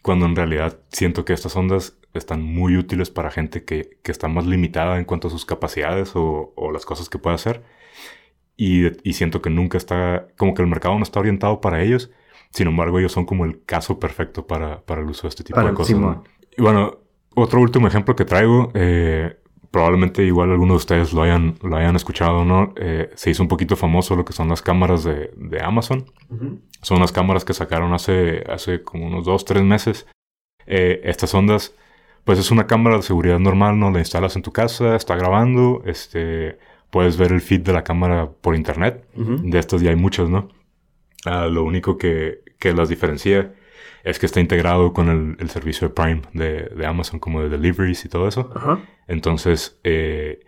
Cuando 0.02 0.26
en 0.26 0.34
realidad 0.34 0.80
siento 0.88 1.24
que 1.24 1.32
estas 1.32 1.54
ondas 1.56 1.96
están 2.14 2.42
muy 2.42 2.76
útiles 2.76 3.10
para 3.10 3.30
gente 3.30 3.64
que, 3.64 3.98
que 4.02 4.12
está 4.12 4.28
más 4.28 4.46
limitada 4.46 4.98
en 4.98 5.04
cuanto 5.04 5.28
a 5.28 5.30
sus 5.30 5.44
capacidades 5.44 6.16
o, 6.16 6.52
o 6.56 6.72
las 6.72 6.84
cosas 6.84 7.08
que 7.08 7.18
puede 7.18 7.36
hacer. 7.36 7.62
Y, 8.56 8.86
y 9.08 9.12
siento 9.14 9.42
que 9.42 9.50
nunca 9.50 9.78
está, 9.78 10.26
como 10.36 10.54
que 10.54 10.62
el 10.62 10.68
mercado 10.68 10.96
no 10.96 11.02
está 11.02 11.20
orientado 11.20 11.60
para 11.60 11.82
ellos. 11.82 12.10
Sin 12.50 12.68
embargo, 12.68 12.98
ellos 12.98 13.12
son 13.12 13.24
como 13.24 13.44
el 13.44 13.64
caso 13.64 13.98
perfecto 13.98 14.46
para, 14.46 14.82
para 14.82 15.00
el 15.00 15.08
uso 15.08 15.22
de 15.22 15.28
este 15.28 15.44
tipo 15.44 15.56
Para 15.56 15.70
de 15.70 15.74
cosas. 15.74 15.98
¿no? 15.98 16.24
Y 16.56 16.60
bueno, 16.60 16.98
otro 17.34 17.60
último 17.60 17.88
ejemplo 17.88 18.14
que 18.14 18.24
traigo, 18.24 18.70
eh, 18.74 19.38
probablemente 19.72 20.22
igual 20.22 20.50
algunos 20.50 20.74
de 20.74 20.76
ustedes 20.76 21.12
lo 21.12 21.22
hayan, 21.22 21.56
lo 21.62 21.76
hayan 21.76 21.96
escuchado, 21.96 22.44
¿no? 22.44 22.74
Eh, 22.76 23.10
se 23.14 23.30
hizo 23.30 23.42
un 23.42 23.48
poquito 23.48 23.74
famoso 23.74 24.14
lo 24.14 24.24
que 24.24 24.34
son 24.34 24.48
las 24.50 24.62
cámaras 24.62 25.02
de, 25.02 25.32
de 25.34 25.62
Amazon. 25.62 26.04
Son 26.82 26.98
unas 26.98 27.10
cámaras 27.10 27.44
que 27.44 27.54
sacaron 27.54 27.94
hace, 27.94 28.44
hace 28.48 28.82
como 28.82 29.06
unos 29.06 29.24
dos, 29.24 29.44
tres 29.46 29.62
meses. 29.62 30.06
Eh, 30.66 31.00
estas 31.04 31.34
ondas, 31.34 31.74
pues 32.24 32.38
es 32.38 32.50
una 32.50 32.66
cámara 32.66 32.96
de 32.96 33.02
seguridad 33.02 33.38
normal, 33.38 33.78
¿no? 33.78 33.90
La 33.90 33.98
instalas 33.98 34.36
en 34.36 34.42
tu 34.42 34.52
casa, 34.52 34.94
está 34.94 35.16
grabando, 35.16 35.82
este, 35.86 36.58
puedes 36.90 37.16
ver 37.16 37.32
el 37.32 37.40
feed 37.40 37.62
de 37.62 37.72
la 37.72 37.82
cámara 37.82 38.30
por 38.30 38.54
internet. 38.54 39.08
De 39.14 39.58
estas 39.58 39.80
ya 39.80 39.88
hay 39.88 39.96
muchas, 39.96 40.28
¿no? 40.28 40.48
Ah, 41.24 41.46
lo 41.46 41.64
único 41.64 41.96
que, 41.96 42.42
que 42.58 42.74
las 42.74 42.90
diferencia 42.90 43.54
es 44.04 44.18
que 44.18 44.26
está 44.26 44.40
integrado 44.40 44.92
con 44.92 45.08
el, 45.08 45.36
el 45.38 45.50
servicio 45.50 45.88
de 45.88 45.94
Prime 45.94 46.22
de, 46.32 46.70
de 46.74 46.86
Amazon, 46.86 47.20
como 47.20 47.42
de 47.42 47.48
deliveries 47.48 48.04
y 48.04 48.08
todo 48.08 48.28
eso. 48.28 48.50
Ajá. 48.54 48.80
Entonces, 49.06 49.78
eh, 49.84 50.40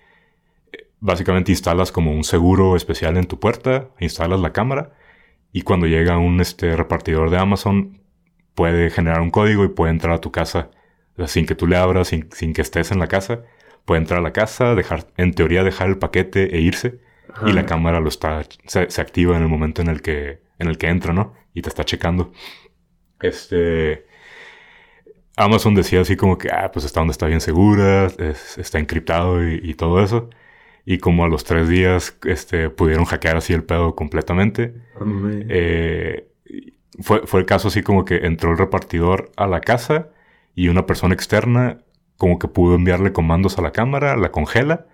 básicamente 1.00 1.52
instalas 1.52 1.92
como 1.92 2.12
un 2.12 2.24
seguro 2.24 2.76
especial 2.76 3.16
en 3.16 3.26
tu 3.26 3.38
puerta, 3.38 3.88
instalas 4.00 4.40
la 4.40 4.52
cámara 4.52 4.94
y 5.52 5.62
cuando 5.62 5.86
llega 5.86 6.18
un 6.18 6.40
este, 6.40 6.74
repartidor 6.76 7.30
de 7.30 7.38
Amazon 7.38 8.00
puede 8.54 8.90
generar 8.90 9.20
un 9.20 9.30
código 9.30 9.64
y 9.64 9.68
puede 9.68 9.92
entrar 9.92 10.14
a 10.14 10.20
tu 10.20 10.32
casa 10.32 10.70
o 11.14 11.16
sea, 11.16 11.28
sin 11.28 11.46
que 11.46 11.54
tú 11.54 11.66
le 11.66 11.76
abras, 11.76 12.08
sin, 12.08 12.28
sin 12.32 12.52
que 12.52 12.62
estés 12.62 12.90
en 12.90 12.98
la 12.98 13.06
casa. 13.06 13.42
Puede 13.84 14.00
entrar 14.00 14.20
a 14.20 14.22
la 14.22 14.32
casa, 14.32 14.74
dejar, 14.74 15.06
en 15.16 15.34
teoría 15.34 15.62
dejar 15.62 15.88
el 15.88 15.98
paquete 15.98 16.56
e 16.56 16.60
irse 16.60 17.00
y 17.46 17.52
la 17.52 17.66
cámara 17.66 18.00
lo 18.00 18.08
está 18.08 18.42
se, 18.66 18.88
se 18.90 19.00
activa 19.00 19.36
en 19.36 19.42
el 19.42 19.48
momento 19.48 19.82
en 19.82 19.88
el 19.88 20.02
que 20.02 20.40
en 20.58 20.68
el 20.68 20.78
que 20.78 20.88
entra, 20.88 21.12
¿no? 21.12 21.34
Y 21.52 21.62
te 21.62 21.68
está 21.68 21.84
checando. 21.84 22.32
Este 23.20 24.06
Amazon 25.36 25.74
decía 25.74 26.00
así 26.00 26.16
como 26.16 26.38
que 26.38 26.48
ah, 26.52 26.70
pues 26.72 26.84
esta 26.84 27.00
onda 27.00 27.12
está 27.12 27.26
bien 27.26 27.40
segura, 27.40 28.06
es- 28.18 28.58
está 28.58 28.78
encriptado 28.78 29.46
y, 29.46 29.60
y 29.62 29.74
todo 29.74 30.02
eso. 30.02 30.30
Y 30.86 30.98
como 30.98 31.24
a 31.24 31.28
los 31.28 31.44
tres 31.44 31.68
días 31.68 32.18
este, 32.26 32.70
pudieron 32.70 33.04
hackear 33.06 33.36
así 33.38 33.52
el 33.54 33.64
pedo 33.64 33.94
completamente. 33.96 34.74
Hombre. 35.00 35.46
Eh, 35.50 36.28
fue, 37.02 37.26
fue 37.26 37.40
el 37.40 37.46
caso 37.46 37.68
así 37.68 37.82
como 37.82 38.04
que 38.04 38.18
entró 38.26 38.52
el 38.52 38.58
repartidor 38.58 39.32
a 39.36 39.46
la 39.48 39.60
casa 39.62 40.10
y 40.54 40.68
una 40.68 40.86
persona 40.86 41.14
externa 41.14 41.78
como 42.18 42.38
que 42.38 42.48
pudo 42.48 42.76
enviarle 42.76 43.12
comandos 43.12 43.58
a 43.58 43.62
la 43.62 43.72
cámara, 43.72 44.16
la 44.16 44.30
congela 44.32 44.86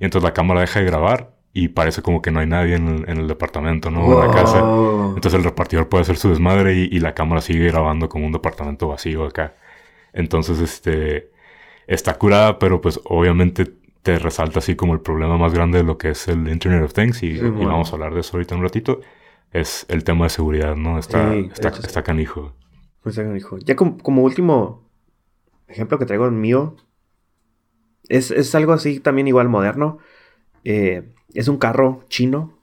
y 0.00 0.04
entonces 0.06 0.24
la 0.28 0.34
cámara 0.34 0.60
deja 0.62 0.80
de 0.80 0.86
grabar 0.86 1.35
y 1.58 1.68
parece 1.68 2.02
como 2.02 2.20
que 2.20 2.30
no 2.30 2.40
hay 2.40 2.46
nadie 2.46 2.74
en 2.76 2.86
el, 2.88 3.08
en 3.08 3.16
el 3.18 3.28
departamento, 3.28 3.90
¿no? 3.90 4.04
O 4.04 4.22
en 4.22 4.28
la 4.28 4.34
casa. 4.34 4.60
Wow. 4.60 5.14
Entonces 5.14 5.34
el 5.38 5.44
repartidor 5.44 5.88
puede 5.88 6.02
hacer 6.02 6.18
su 6.18 6.28
desmadre 6.28 6.74
y, 6.74 6.88
y 6.92 7.00
la 7.00 7.14
cámara 7.14 7.40
sigue 7.40 7.66
grabando 7.68 8.08
como 8.10 8.26
un 8.26 8.32
departamento 8.32 8.88
vacío 8.88 9.24
acá. 9.24 9.54
Entonces, 10.12 10.60
este, 10.60 11.30
está 11.86 12.18
curada, 12.18 12.58
pero 12.58 12.80
pues 12.82 13.00
obviamente 13.04 13.66
te 14.02 14.18
resalta 14.18 14.58
así 14.58 14.76
como 14.76 14.92
el 14.92 15.00
problema 15.00 15.38
más 15.38 15.54
grande 15.54 15.78
de 15.78 15.84
lo 15.84 15.96
que 15.96 16.10
es 16.10 16.28
el 16.28 16.46
Internet 16.48 16.82
of 16.84 16.92
Things 16.92 17.22
y, 17.22 17.38
Sí, 17.38 17.44
y 17.44 17.48
bueno. 17.48 17.68
vamos 17.70 17.90
a 17.90 17.94
hablar 17.94 18.12
de 18.14 18.20
eso 18.20 18.36
ahorita 18.36 18.54
en 18.54 18.60
un 18.60 18.64
ratito. 18.66 19.00
Es 19.50 19.86
el 19.88 20.04
tema 20.04 20.24
de 20.26 20.30
seguridad, 20.30 20.76
¿no? 20.76 20.98
Está, 20.98 21.34
está, 21.34 21.68
hecho 21.68 21.80
sí. 21.80 21.86
está 21.86 22.02
canijo. 22.02 22.52
Pues. 23.02 23.16
Ya 23.64 23.76
como, 23.76 23.96
como 23.98 24.22
último 24.22 24.86
ejemplo 25.68 25.98
que 25.98 26.04
traigo 26.04 26.26
en 26.26 26.38
mío, 26.38 26.76
es, 28.08 28.30
es 28.30 28.54
algo 28.54 28.74
así 28.74 29.00
también 29.00 29.26
igual 29.28 29.48
moderno. 29.48 29.98
Eh, 30.68 31.02
es 31.32 31.46
un 31.48 31.58
carro 31.58 32.02
chino, 32.08 32.58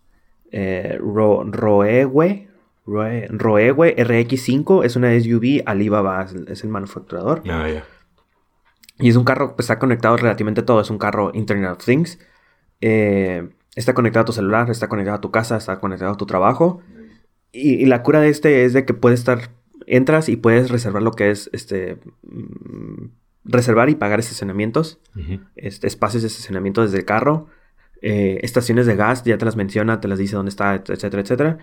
eh, 0.52 0.98
Ro- 1.00 1.44
Roewe, 1.46 2.48
Roe- 2.86 3.28
Roewe 3.30 3.96
RX5, 3.96 4.84
es 4.84 4.96
una 4.98 5.14
SUV, 5.18 5.64
Alibaba 5.66 6.22
es 6.24 6.34
el, 6.34 6.48
es 6.50 6.64
el 6.66 6.70
manufacturador. 6.70 7.42
Ah. 7.50 7.84
Y 9.00 9.08
es 9.10 9.16
un 9.16 9.24
carro 9.24 9.56
que 9.56 9.62
está 9.62 9.80
conectado 9.80 10.18
relativamente 10.18 10.62
todo. 10.64 10.82
Es 10.82 10.90
un 10.90 10.98
carro 10.98 11.32
Internet 11.34 11.72
of 11.72 11.86
Things. 11.86 12.20
Eh, 12.82 13.48
está 13.76 13.94
conectado 13.94 14.24
a 14.24 14.26
tu 14.26 14.34
celular, 14.34 14.70
está 14.70 14.88
conectado 14.90 15.18
a 15.18 15.22
tu 15.22 15.32
casa, 15.32 15.56
está 15.58 15.80
conectado 15.80 16.12
a 16.12 16.18
tu 16.18 16.26
trabajo. 16.26 16.82
Y, 17.54 17.76
y 17.76 17.86
la 17.86 18.04
cura 18.04 18.20
de 18.20 18.30
este 18.30 18.66
es 18.66 18.74
de 18.74 18.86
que 18.86 18.94
puedes 18.94 19.20
estar, 19.20 19.50
entras 19.88 20.28
y 20.30 20.36
puedes 20.36 20.70
reservar 20.70 21.02
lo 21.04 21.12
que 21.12 21.32
es 21.32 21.50
este 21.54 21.98
mm, 22.24 23.06
reservar 23.46 23.90
y 23.90 23.96
pagar 23.96 24.20
estacionamientos, 24.20 25.00
este, 25.56 25.88
espacios 25.88 26.24
de 26.24 26.28
estacionamiento 26.28 26.82
desde 26.82 26.98
el 27.00 27.06
carro, 27.06 27.48
eh, 28.04 28.40
estaciones 28.44 28.86
de 28.86 28.96
gas, 28.96 29.24
ya 29.24 29.38
te 29.38 29.46
las 29.46 29.56
menciona, 29.56 30.02
te 30.02 30.08
las 30.08 30.20
dice 30.20 30.36
dónde 30.36 30.50
está, 30.50 30.76
etcétera, 30.76 31.22
etcétera, 31.22 31.58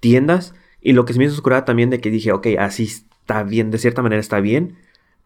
tiendas, 0.00 0.54
y 0.80 0.92
lo 0.92 1.04
que 1.04 1.12
se 1.12 1.18
me 1.18 1.26
hizo 1.26 1.42
también 1.64 1.90
de 1.90 2.00
que 2.00 2.10
dije, 2.10 2.32
ok, 2.32 2.46
así 2.58 2.84
está 2.84 3.42
bien, 3.42 3.70
de 3.70 3.78
cierta 3.78 4.00
manera 4.00 4.20
está 4.20 4.40
bien, 4.40 4.76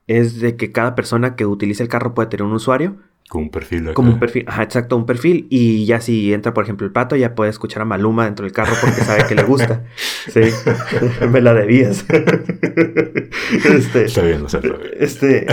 es 0.06 0.40
de 0.40 0.56
que 0.56 0.72
cada 0.72 0.94
persona 0.94 1.36
que 1.36 1.46
utilice 1.46 1.82
el 1.82 1.88
carro 1.88 2.14
puede 2.14 2.28
tener 2.30 2.44
un 2.44 2.54
usuario, 2.54 2.96
Como 3.28 3.44
un 3.44 3.50
perfil. 3.50 3.84
acá. 3.84 3.94
como 3.94 4.12
un 4.12 4.18
perfil, 4.18 4.44
ajá, 4.46 4.62
exacto, 4.62 4.96
un 4.96 5.06
perfil, 5.06 5.46
y 5.48 5.86
ya 5.86 6.00
si 6.00 6.34
entra, 6.34 6.52
por 6.52 6.64
ejemplo, 6.64 6.86
el 6.86 6.92
pato, 6.92 7.16
ya 7.16 7.34
puede 7.34 7.50
escuchar 7.50 7.80
a 7.82 7.84
Maluma 7.86 8.26
dentro 8.26 8.44
del 8.44 8.52
carro 8.52 8.74
porque 8.80 9.00
sabe 9.00 9.24
que 9.26 9.34
le 9.34 9.42
gusta. 9.44 9.84
Sí, 10.26 10.40
me 11.30 11.40
la 11.42 11.52
debías. 11.52 12.06
este, 13.64 14.04
Está 14.04 14.22
bien, 14.22 14.42
o 14.42 14.48
sea, 14.48 14.60
está 14.60 14.76
bien. 14.76 14.90
este, 14.98 15.46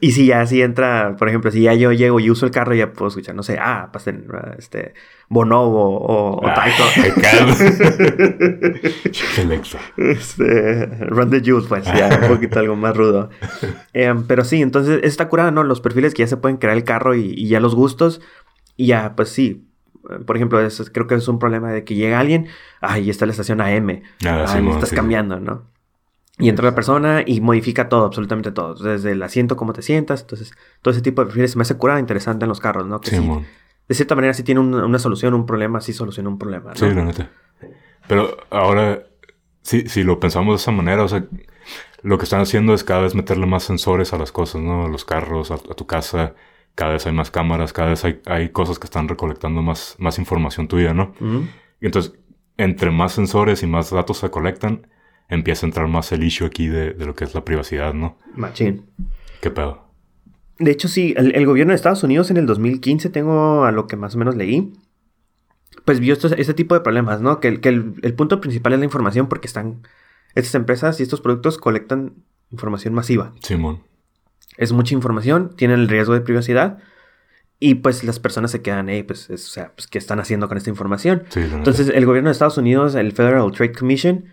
y 0.00 0.12
si 0.12 0.26
ya 0.26 0.46
si 0.46 0.60
entra, 0.60 1.16
por 1.18 1.28
ejemplo, 1.28 1.50
si 1.50 1.62
ya 1.62 1.72
yo 1.74 1.92
llego 1.92 2.20
y 2.20 2.30
uso 2.30 2.44
el 2.44 2.52
carro, 2.52 2.74
ya 2.74 2.92
puedo 2.92 3.08
escuchar, 3.08 3.34
no 3.34 3.42
sé, 3.42 3.58
ah, 3.60 3.88
pasen, 3.92 4.26
este, 4.58 4.92
Bonobo 5.28 5.98
o, 5.98 6.36
o 6.40 6.46
Ay, 6.46 6.54
Taito. 6.54 6.84
Este, 9.96 10.86
Run 11.06 11.30
the 11.30 11.40
Juice, 11.44 11.68
pues 11.68 11.84
ya 11.84 12.18
un 12.22 12.28
poquito 12.28 12.58
algo 12.60 12.76
más 12.76 12.96
rudo. 12.96 13.30
Em, 13.92 14.24
pero 14.26 14.44
sí, 14.44 14.62
entonces 14.62 15.00
está 15.02 15.28
curada, 15.28 15.50
¿no? 15.50 15.64
Los 15.64 15.80
perfiles 15.80 16.14
que 16.14 16.22
ya 16.22 16.26
se 16.28 16.36
pueden 16.36 16.56
crear 16.58 16.76
el 16.76 16.84
carro 16.84 17.14
y, 17.14 17.32
y 17.36 17.48
ya 17.48 17.60
los 17.60 17.74
gustos. 17.74 18.20
Y 18.76 18.86
ya, 18.86 19.14
pues 19.16 19.30
sí. 19.30 19.66
Eh, 20.10 20.18
Por 20.24 20.36
ejemplo, 20.36 20.60
eso 20.60 20.84
creo 20.92 21.06
que 21.06 21.14
es 21.16 21.26
un 21.28 21.38
problema 21.38 21.72
de 21.72 21.84
que 21.84 21.94
llega 21.94 22.20
alguien, 22.20 22.46
ay, 22.80 23.10
está 23.10 23.26
la 23.26 23.32
estación 23.32 23.60
AM. 23.60 24.02
Ah, 24.24 24.44
Ay, 24.46 24.58
Simón, 24.58 24.74
estás 24.74 24.90
sí. 24.90 24.96
cambiando, 24.96 25.40
¿no? 25.40 25.64
Y 26.38 26.50
entra 26.50 26.66
la 26.66 26.74
persona 26.74 27.22
y 27.24 27.40
modifica 27.40 27.88
todo, 27.88 28.04
absolutamente 28.04 28.52
todo. 28.52 28.74
Desde 28.74 29.12
el 29.12 29.22
asiento, 29.22 29.56
cómo 29.56 29.72
te 29.72 29.80
sientas. 29.80 30.20
Entonces, 30.20 30.52
todo 30.82 30.92
ese 30.92 31.00
tipo 31.00 31.22
de 31.22 31.26
perfiles 31.28 31.56
me 31.56 31.62
hace 31.62 31.76
curada 31.78 31.98
interesante 31.98 32.44
en 32.44 32.50
los 32.50 32.60
carros, 32.60 32.86
¿no? 32.86 33.00
Que 33.00 33.10
sí. 33.10 33.28
De 33.88 33.94
cierta 33.94 34.14
manera, 34.14 34.34
sí 34.34 34.42
tiene 34.42 34.60
un- 34.60 34.74
una 34.74 34.98
solución, 34.98 35.34
un 35.34 35.46
problema, 35.46 35.80
sí 35.80 35.92
soluciona 35.92 36.28
un 36.28 36.38
problema, 36.38 36.70
¿no? 36.70 36.76
Sí, 36.76 36.86
la 36.92 37.04
neta. 37.04 37.30
Pero 38.08 38.36
ahora, 38.50 39.04
si, 39.62 39.88
si 39.88 40.02
lo 40.02 40.20
pensamos 40.20 40.52
de 40.54 40.62
esa 40.62 40.70
manera, 40.72 41.02
o 41.04 41.08
sea, 41.08 41.24
lo 42.02 42.18
que 42.18 42.24
están 42.24 42.40
haciendo 42.40 42.74
es 42.74 42.84
cada 42.84 43.00
vez 43.02 43.14
meterle 43.14 43.46
más 43.46 43.64
sensores 43.64 44.12
a 44.12 44.18
las 44.18 44.30
cosas, 44.32 44.60
¿no? 44.62 44.84
A 44.84 44.88
los 44.88 45.04
carros, 45.04 45.50
a, 45.50 45.54
a 45.54 45.74
tu 45.74 45.86
casa. 45.86 46.34
Cada 46.74 46.92
vez 46.92 47.06
hay 47.06 47.12
más 47.14 47.30
cámaras, 47.30 47.72
cada 47.72 47.88
vez 47.88 48.04
hay, 48.04 48.20
hay 48.26 48.50
cosas 48.50 48.78
que 48.78 48.84
están 48.84 49.08
recolectando 49.08 49.62
más, 49.62 49.96
más 49.98 50.18
información 50.18 50.68
tuya, 50.68 50.92
¿no? 50.92 51.14
Y 51.80 51.86
entonces, 51.86 52.12
entre 52.58 52.90
más 52.90 53.12
sensores 53.12 53.62
y 53.62 53.66
más 53.66 53.90
datos 53.90 54.18
se 54.18 54.30
colectan, 54.30 54.86
empieza 55.28 55.64
a 55.66 55.68
entrar 55.68 55.88
más 55.88 56.12
el 56.12 56.22
issue 56.22 56.46
aquí 56.46 56.68
de, 56.68 56.92
de 56.92 57.06
lo 57.06 57.14
que 57.14 57.24
es 57.24 57.34
la 57.34 57.44
privacidad, 57.44 57.94
¿no? 57.94 58.18
Machín. 58.34 58.86
¿Qué 59.40 59.50
pedo? 59.50 59.85
De 60.58 60.70
hecho, 60.70 60.88
sí, 60.88 61.14
el, 61.16 61.34
el 61.34 61.44
gobierno 61.46 61.72
de 61.72 61.76
Estados 61.76 62.02
Unidos 62.02 62.30
en 62.30 62.38
el 62.38 62.46
2015, 62.46 63.10
tengo 63.10 63.64
a 63.64 63.72
lo 63.72 63.86
que 63.86 63.96
más 63.96 64.14
o 64.14 64.18
menos 64.18 64.36
leí, 64.36 64.72
pues 65.84 66.00
vio 66.00 66.12
estos- 66.14 66.32
este 66.32 66.54
tipo 66.54 66.74
de 66.74 66.80
problemas, 66.80 67.20
¿no? 67.20 67.40
Que, 67.40 67.48
el- 67.48 67.60
que 67.60 67.68
el, 67.68 67.94
el 68.02 68.14
punto 68.14 68.40
principal 68.40 68.72
es 68.72 68.78
la 68.78 68.84
información 68.84 69.28
porque 69.28 69.46
están, 69.46 69.82
estas 70.34 70.54
empresas 70.54 70.98
y 70.98 71.02
estos 71.02 71.20
productos 71.20 71.58
colectan 71.58 72.14
información 72.50 72.94
masiva. 72.94 73.32
Simón. 73.42 73.82
Es 74.56 74.72
mucha 74.72 74.94
información, 74.94 75.54
tienen 75.56 75.80
el 75.80 75.88
riesgo 75.88 76.14
de 76.14 76.22
privacidad 76.22 76.78
y 77.60 77.76
pues 77.76 78.04
las 78.04 78.18
personas 78.18 78.50
se 78.50 78.62
quedan, 78.62 78.88
eh, 78.88 79.04
pues, 79.04 79.28
es- 79.30 79.46
o 79.46 79.50
sea, 79.50 79.72
pues, 79.76 79.86
¿qué 79.86 79.98
están 79.98 80.20
haciendo 80.20 80.48
con 80.48 80.56
esta 80.56 80.70
información? 80.70 81.24
Sí. 81.28 81.40
Entonces, 81.40 81.90
el 81.94 82.06
gobierno 82.06 82.28
de 82.28 82.32
Estados 82.32 82.56
Unidos, 82.58 82.94
el 82.94 83.12
Federal 83.12 83.50
Trade 83.52 83.72
Commission, 83.72 84.24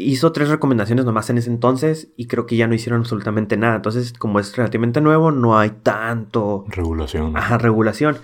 hizo 0.00 0.30
tres 0.32 0.48
recomendaciones 0.48 1.04
nomás 1.04 1.28
en 1.28 1.38
ese 1.38 1.50
entonces 1.50 2.08
y 2.16 2.26
creo 2.28 2.46
que 2.46 2.56
ya 2.56 2.68
no 2.68 2.74
hicieron 2.74 3.00
absolutamente 3.00 3.56
nada. 3.56 3.76
Entonces, 3.76 4.12
como 4.12 4.38
es 4.38 4.56
relativamente 4.56 5.00
nuevo, 5.00 5.32
no 5.32 5.58
hay 5.58 5.70
tanto 5.70 6.64
Regulación. 6.68 7.36
ajá, 7.36 7.58
regulación. 7.58 8.16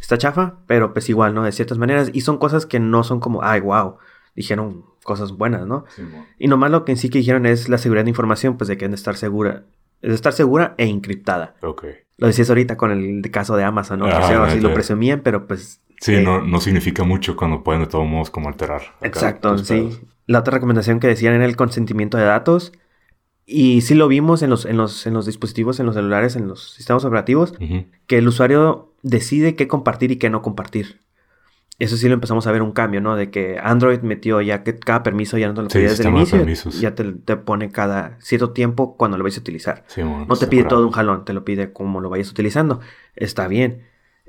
Está 0.00 0.18
chafa, 0.18 0.56
pero 0.66 0.92
pues 0.92 1.08
igual, 1.08 1.34
¿no? 1.34 1.42
De 1.44 1.52
ciertas 1.52 1.78
maneras. 1.78 2.10
Y 2.12 2.20
son 2.20 2.36
cosas 2.38 2.66
que 2.66 2.80
no 2.80 3.02
son 3.02 3.18
como, 3.20 3.42
ay, 3.42 3.60
wow, 3.60 3.96
dijeron 4.36 4.84
cosas 5.04 5.32
buenas, 5.32 5.66
¿no? 5.66 5.84
Y 6.38 6.48
nomás 6.48 6.70
lo 6.70 6.84
que 6.84 6.92
en 6.92 6.98
sí 6.98 7.08
que 7.08 7.18
dijeron 7.18 7.46
es 7.46 7.68
la 7.68 7.78
seguridad 7.78 8.04
de 8.04 8.10
información, 8.10 8.56
pues 8.58 8.68
de 8.68 8.76
que 8.76 8.80
deben 8.80 8.92
de 8.92 8.96
estar 8.96 9.16
segura. 9.16 9.62
De 10.02 10.12
estar 10.14 10.32
segura 10.32 10.74
e 10.76 10.86
encriptada. 10.86 11.54
Ok. 11.62 11.84
Lo 12.18 12.26
decías 12.26 12.48
ahorita 12.50 12.76
con 12.76 12.90
el 12.90 13.22
caso 13.30 13.56
de 13.56 13.64
Amazon, 13.64 14.00
¿no? 14.00 14.06
Ah, 14.06 14.18
o 14.22 14.26
sea, 14.26 14.44
así 14.44 14.56
ya. 14.60 14.68
lo 14.68 14.74
presumían, 14.74 15.20
pero 15.22 15.46
pues 15.46 15.80
Sí, 16.00 16.16
Eh, 16.16 16.22
no, 16.22 16.42
no 16.42 16.60
significa 16.60 17.04
mucho 17.04 17.36
cuando 17.36 17.62
pueden 17.62 17.82
de 17.82 17.86
todos 17.88 18.06
modos 18.06 18.28
como 18.30 18.48
alterar. 18.48 18.82
Exacto, 19.02 19.56
sí. 19.58 20.00
La 20.26 20.40
otra 20.40 20.52
recomendación 20.52 21.00
que 21.00 21.08
decían 21.08 21.34
era 21.34 21.44
el 21.44 21.56
consentimiento 21.56 22.16
de 22.18 22.24
datos. 22.24 22.72
Y 23.44 23.80
sí 23.80 23.94
lo 23.94 24.06
vimos 24.08 24.42
en 24.42 24.50
los, 24.50 24.64
en 24.64 24.76
los, 24.76 25.04
en 25.06 25.14
los 25.14 25.26
dispositivos, 25.26 25.80
en 25.80 25.86
los 25.86 25.94
celulares, 25.96 26.36
en 26.36 26.46
los 26.48 26.72
sistemas 26.74 27.04
operativos, 27.04 27.54
Ujú. 27.60 27.86
que 28.06 28.18
el 28.18 28.28
usuario 28.28 28.92
decide 29.02 29.56
qué 29.56 29.66
compartir 29.66 30.12
y 30.12 30.16
qué 30.16 30.30
no 30.30 30.42
compartir. 30.42 31.00
Eso 31.78 31.96
sí 31.96 32.06
lo 32.06 32.14
empezamos 32.14 32.46
a 32.46 32.52
ver 32.52 32.62
un 32.62 32.70
cambio, 32.70 33.00
¿no? 33.00 33.16
De 33.16 33.30
que 33.30 33.58
Android 33.60 34.00
metió 34.02 34.40
ya 34.40 34.62
que 34.62 34.78
cada 34.78 35.02
permiso 35.02 35.36
ya 35.38 35.48
no 35.48 35.54
te 35.54 35.62
lo 35.62 35.70
Sí, 35.70 35.78
pedía 35.78 35.88
desde 35.88 36.04
el 36.04 36.12
de 36.12 36.16
inicio. 36.18 36.38
permisos. 36.38 36.80
Ya 36.80 36.94
te, 36.94 37.02
te 37.12 37.36
pone 37.36 37.72
cada 37.72 38.16
cierto 38.20 38.50
tiempo 38.52 38.96
cuando 38.96 39.18
lo 39.18 39.24
vayas 39.24 39.38
a 39.38 39.40
utilizar. 39.40 39.82
Simón, 39.88 40.28
No 40.28 40.36
te 40.36 40.46
pide 40.46 40.62
todo 40.64 40.86
un 40.86 40.92
jalón, 40.92 41.24
te 41.24 41.32
lo 41.32 41.44
pide 41.44 41.72
como 41.72 42.00
lo 42.00 42.08
vayas 42.10 42.30
utilizando. 42.30 42.78
Está 43.16 43.48
bien. 43.48 43.82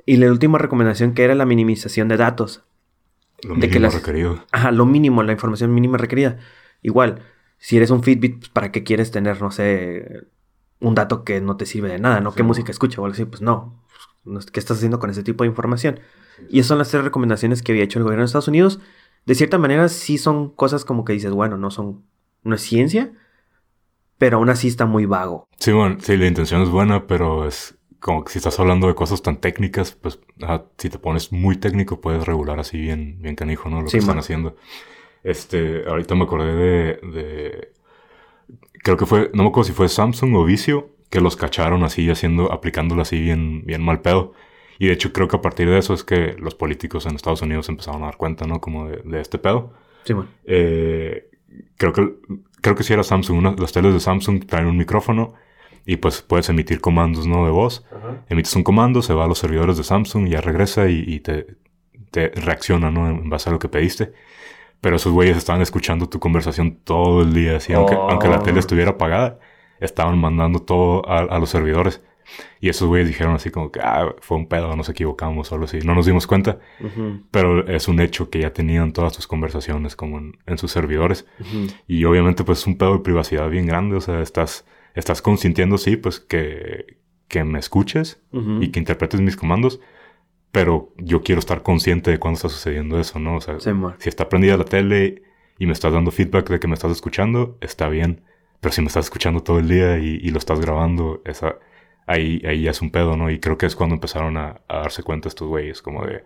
Y 0.04 0.16
la 0.16 0.28
última 0.32 0.58
recomendación 0.58 1.14
que 1.14 1.22
era 1.22 1.36
la 1.36 1.46
minimización 1.46 2.08
de 2.08 2.16
datos. 2.16 2.64
Lo 3.44 3.54
de 3.54 3.60
que 3.60 3.66
mínimo 3.68 3.82
las- 3.82 3.94
requerido. 3.94 4.44
Ajá, 4.52 4.70
lo 4.72 4.86
mínimo, 4.86 5.22
la 5.22 5.32
información 5.32 5.72
mínima 5.74 5.98
requerida. 5.98 6.38
Igual, 6.82 7.20
si 7.58 7.76
eres 7.76 7.90
un 7.90 8.02
Fitbit, 8.02 8.38
pues, 8.38 8.48
¿para 8.50 8.72
qué 8.72 8.82
quieres 8.84 9.10
tener, 9.10 9.40
no 9.40 9.50
sé, 9.50 10.26
un 10.80 10.94
dato 10.94 11.24
que 11.24 11.40
no 11.40 11.56
te 11.56 11.66
sirve 11.66 11.88
de 11.90 11.98
nada, 11.98 12.20
¿no? 12.20 12.30
Sí, 12.30 12.36
¿Qué 12.38 12.42
música 12.42 12.70
escucha 12.72 13.00
o 13.00 13.04
algo 13.04 13.14
así? 13.14 13.24
Pues 13.24 13.40
no. 13.42 13.82
¿Qué 14.52 14.60
estás 14.60 14.78
haciendo 14.78 14.98
con 14.98 15.10
ese 15.10 15.22
tipo 15.22 15.44
de 15.44 15.48
información? 15.48 16.00
Y 16.48 16.58
esas 16.60 16.68
son 16.68 16.78
las 16.78 16.88
tres 16.90 17.04
recomendaciones 17.04 17.62
que 17.62 17.72
había 17.72 17.84
hecho 17.84 17.98
el 17.98 18.04
gobierno 18.04 18.22
de 18.22 18.26
Estados 18.26 18.48
Unidos. 18.48 18.80
De 19.26 19.34
cierta 19.34 19.58
manera, 19.58 19.88
sí 19.88 20.18
son 20.18 20.50
cosas 20.50 20.84
como 20.84 21.04
que 21.04 21.12
dices, 21.14 21.30
bueno, 21.32 21.56
no 21.56 21.70
son, 21.70 22.02
no 22.42 22.54
es 22.54 22.60
ciencia, 22.62 23.12
pero 24.18 24.38
aún 24.38 24.48
así 24.50 24.68
está 24.68 24.86
muy 24.86 25.06
vago. 25.06 25.48
Sí, 25.58 25.72
bueno, 25.72 25.96
sí, 26.00 26.16
la 26.16 26.26
intención 26.26 26.62
es 26.62 26.68
buena, 26.70 27.06
pero 27.06 27.46
es 27.46 27.76
como 28.04 28.22
que 28.24 28.32
si 28.32 28.38
estás 28.38 28.60
hablando 28.60 28.86
de 28.86 28.94
cosas 28.94 29.22
tan 29.22 29.38
técnicas, 29.38 29.92
pues 29.92 30.20
ajá, 30.42 30.66
si 30.76 30.90
te 30.90 30.98
pones 30.98 31.32
muy 31.32 31.56
técnico 31.56 32.02
puedes 32.02 32.26
regular 32.26 32.60
así 32.60 32.78
bien, 32.78 33.16
bien 33.22 33.34
canijo, 33.34 33.70
¿no? 33.70 33.80
Lo 33.80 33.88
Sí, 33.88 33.92
que 33.92 33.98
están 34.00 34.16
man. 34.16 34.22
haciendo. 34.24 34.56
Este, 35.24 35.84
ahorita 35.88 36.14
me 36.14 36.24
acordé 36.24 36.54
de, 36.54 37.08
de- 37.08 37.72
creo 38.82 38.96
que 38.96 39.06
fue, 39.06 39.30
no 39.34 39.42
me 39.42 39.48
acuerdo 39.48 39.68
si 39.68 39.72
fue 39.72 39.88
Samsung 39.88 40.34
o 40.36 40.44
Vicio, 40.44 40.90
que 41.10 41.20
los 41.20 41.36
cacharon 41.36 41.82
así 41.84 42.10
haciendo, 42.10 42.52
aplicándolo 42.52 43.02
así 43.02 43.20
bien, 43.20 43.64
bien 43.64 43.82
mal 43.82 44.00
pedo. 44.02 44.32
Y 44.78 44.88
de 44.88 44.92
hecho 44.94 45.12
creo 45.12 45.28
que 45.28 45.36
a 45.36 45.40
partir 45.42 45.68
de 45.70 45.78
eso 45.78 45.94
es 45.94 46.04
que 46.04 46.34
los 46.38 46.54
políticos 46.54 47.06
en 47.06 47.14
Estados 47.14 47.42
Unidos 47.42 47.68
empezaron 47.68 48.02
a 48.02 48.06
dar 48.06 48.16
cuenta, 48.16 48.46
¿no? 48.46 48.60
Como 48.60 48.88
de, 48.88 48.98
de 49.04 49.20
este 49.20 49.38
pedo. 49.38 49.72
Sí, 50.04 50.12
bueno. 50.12 50.28
Eh, 50.44 51.30
creo 51.76 51.92
que 51.92 52.14
creo 52.60 52.74
que 52.76 52.82
si 52.82 52.92
era 52.92 53.02
Samsung. 53.04 53.38
una- 53.38 53.54
las 53.56 53.72
teles 53.72 53.94
de 53.94 54.00
Samsung 54.00 54.44
traen 54.46 54.66
un 54.66 54.76
micrófono 54.76 55.34
y 55.86 55.96
pues 55.96 56.22
puedes 56.22 56.48
emitir 56.48 56.80
comandos 56.80 57.26
no 57.26 57.44
de 57.44 57.50
voz. 57.50 57.84
Emites 58.28 58.54
un 58.56 58.62
comando, 58.62 59.02
se 59.02 59.14
va 59.14 59.24
a 59.24 59.28
los 59.28 59.38
servidores 59.38 59.76
de 59.76 59.84
Samsung, 59.84 60.28
ya 60.28 60.40
regresa 60.40 60.88
y, 60.88 61.04
y 61.06 61.20
te, 61.20 61.46
te 62.10 62.28
reacciona 62.30 62.90
¿no? 62.90 63.08
en 63.08 63.28
base 63.30 63.48
a 63.50 63.52
lo 63.52 63.58
que 63.58 63.68
pediste. 63.68 64.12
Pero 64.80 64.96
esos 64.96 65.12
güeyes 65.12 65.36
estaban 65.36 65.62
escuchando 65.62 66.08
tu 66.08 66.20
conversación 66.20 66.76
todo 66.84 67.22
el 67.22 67.32
día. 67.32 67.56
Así, 67.56 67.72
aunque, 67.72 67.94
Oh. 67.94 68.10
aunque 68.10 68.28
la 68.28 68.42
tele 68.42 68.60
estuviera 68.60 68.92
apagada, 68.92 69.38
estaban 69.80 70.18
mandando 70.18 70.60
todo 70.60 71.08
a, 71.08 71.20
a 71.20 71.38
los 71.38 71.50
servidores. 71.50 72.02
Y 72.60 72.70
esos 72.70 72.88
güeyes 72.88 73.08
dijeron 73.08 73.34
así 73.34 73.50
como 73.50 73.70
que 73.70 73.80
ah, 73.80 74.14
fue 74.20 74.38
un 74.38 74.46
pedo, 74.48 74.74
nos 74.76 74.88
equivocamos 74.88 75.52
o 75.52 75.54
algo 75.54 75.66
así. 75.66 75.78
No 75.80 75.94
nos 75.94 76.06
dimos 76.06 76.26
cuenta. 76.26 76.58
Pero 77.30 77.66
es 77.68 77.88
un 77.88 78.00
hecho 78.00 78.30
que 78.30 78.40
ya 78.40 78.52
tenían 78.52 78.92
todas 78.92 79.12
tus 79.12 79.26
conversaciones 79.26 79.96
como 79.96 80.18
en, 80.18 80.38
en 80.46 80.56
sus 80.58 80.70
servidores. 80.72 81.26
Y 81.86 82.04
obviamente 82.06 82.44
pues 82.44 82.60
es 82.60 82.66
un 82.66 82.76
pedo 82.78 82.94
de 82.94 83.00
privacidad 83.00 83.48
bien 83.50 83.66
grande. 83.66 83.96
O 83.96 84.00
sea, 84.00 84.20
estás, 84.20 84.64
estás 84.94 85.22
consintiendo, 85.22 85.78
sí, 85.78 85.96
pues 85.96 86.20
que, 86.20 86.98
que 87.28 87.44
me 87.44 87.58
escuches 87.58 88.22
y 88.60 88.68
que 88.68 88.78
interpretes 88.78 89.20
mis 89.20 89.36
comandos. 89.36 89.80
Pero 90.52 90.92
yo 90.98 91.22
quiero 91.22 91.40
estar 91.40 91.62
consciente 91.62 92.12
de 92.12 92.18
cuándo 92.18 92.36
está 92.36 92.48
sucediendo 92.48 93.00
eso, 93.00 93.18
¿no? 93.18 93.36
O 93.36 93.40
sea, 93.40 93.58
Sí, 93.58 93.70
si 93.98 94.08
está 94.08 94.28
prendida 94.28 94.56
la 94.56 94.64
tele 94.64 95.22
y 95.58 95.66
me 95.66 95.72
estás 95.72 95.92
dando 95.92 96.12
feedback 96.12 96.48
de 96.48 96.60
que 96.60 96.68
me 96.68 96.74
estás 96.74 96.92
escuchando, 96.92 97.58
está 97.60 97.88
bien. 97.88 98.22
Pero 98.60 98.72
si 98.72 98.80
me 98.80 98.86
estás 98.86 99.06
escuchando 99.06 99.42
todo 99.42 99.58
el 99.58 99.68
día 99.68 99.98
y, 99.98 100.20
y 100.22 100.30
lo 100.30 100.38
estás 100.38 100.60
grabando, 100.60 101.22
esa, 101.24 101.56
ahí, 102.06 102.40
ahí 102.46 102.62
ya 102.62 102.70
es 102.70 102.80
un 102.82 102.90
pedo, 102.90 103.16
¿no? 103.16 103.30
Y 103.30 103.40
creo 103.40 103.58
que 103.58 103.66
es 103.66 103.74
cuando 103.74 103.96
empezaron 103.96 104.36
a, 104.36 104.60
a 104.68 104.78
darse 104.78 105.02
cuenta 105.02 105.28
estos 105.28 105.48
güeyes, 105.48 105.82
como 105.82 106.06
de, 106.06 106.22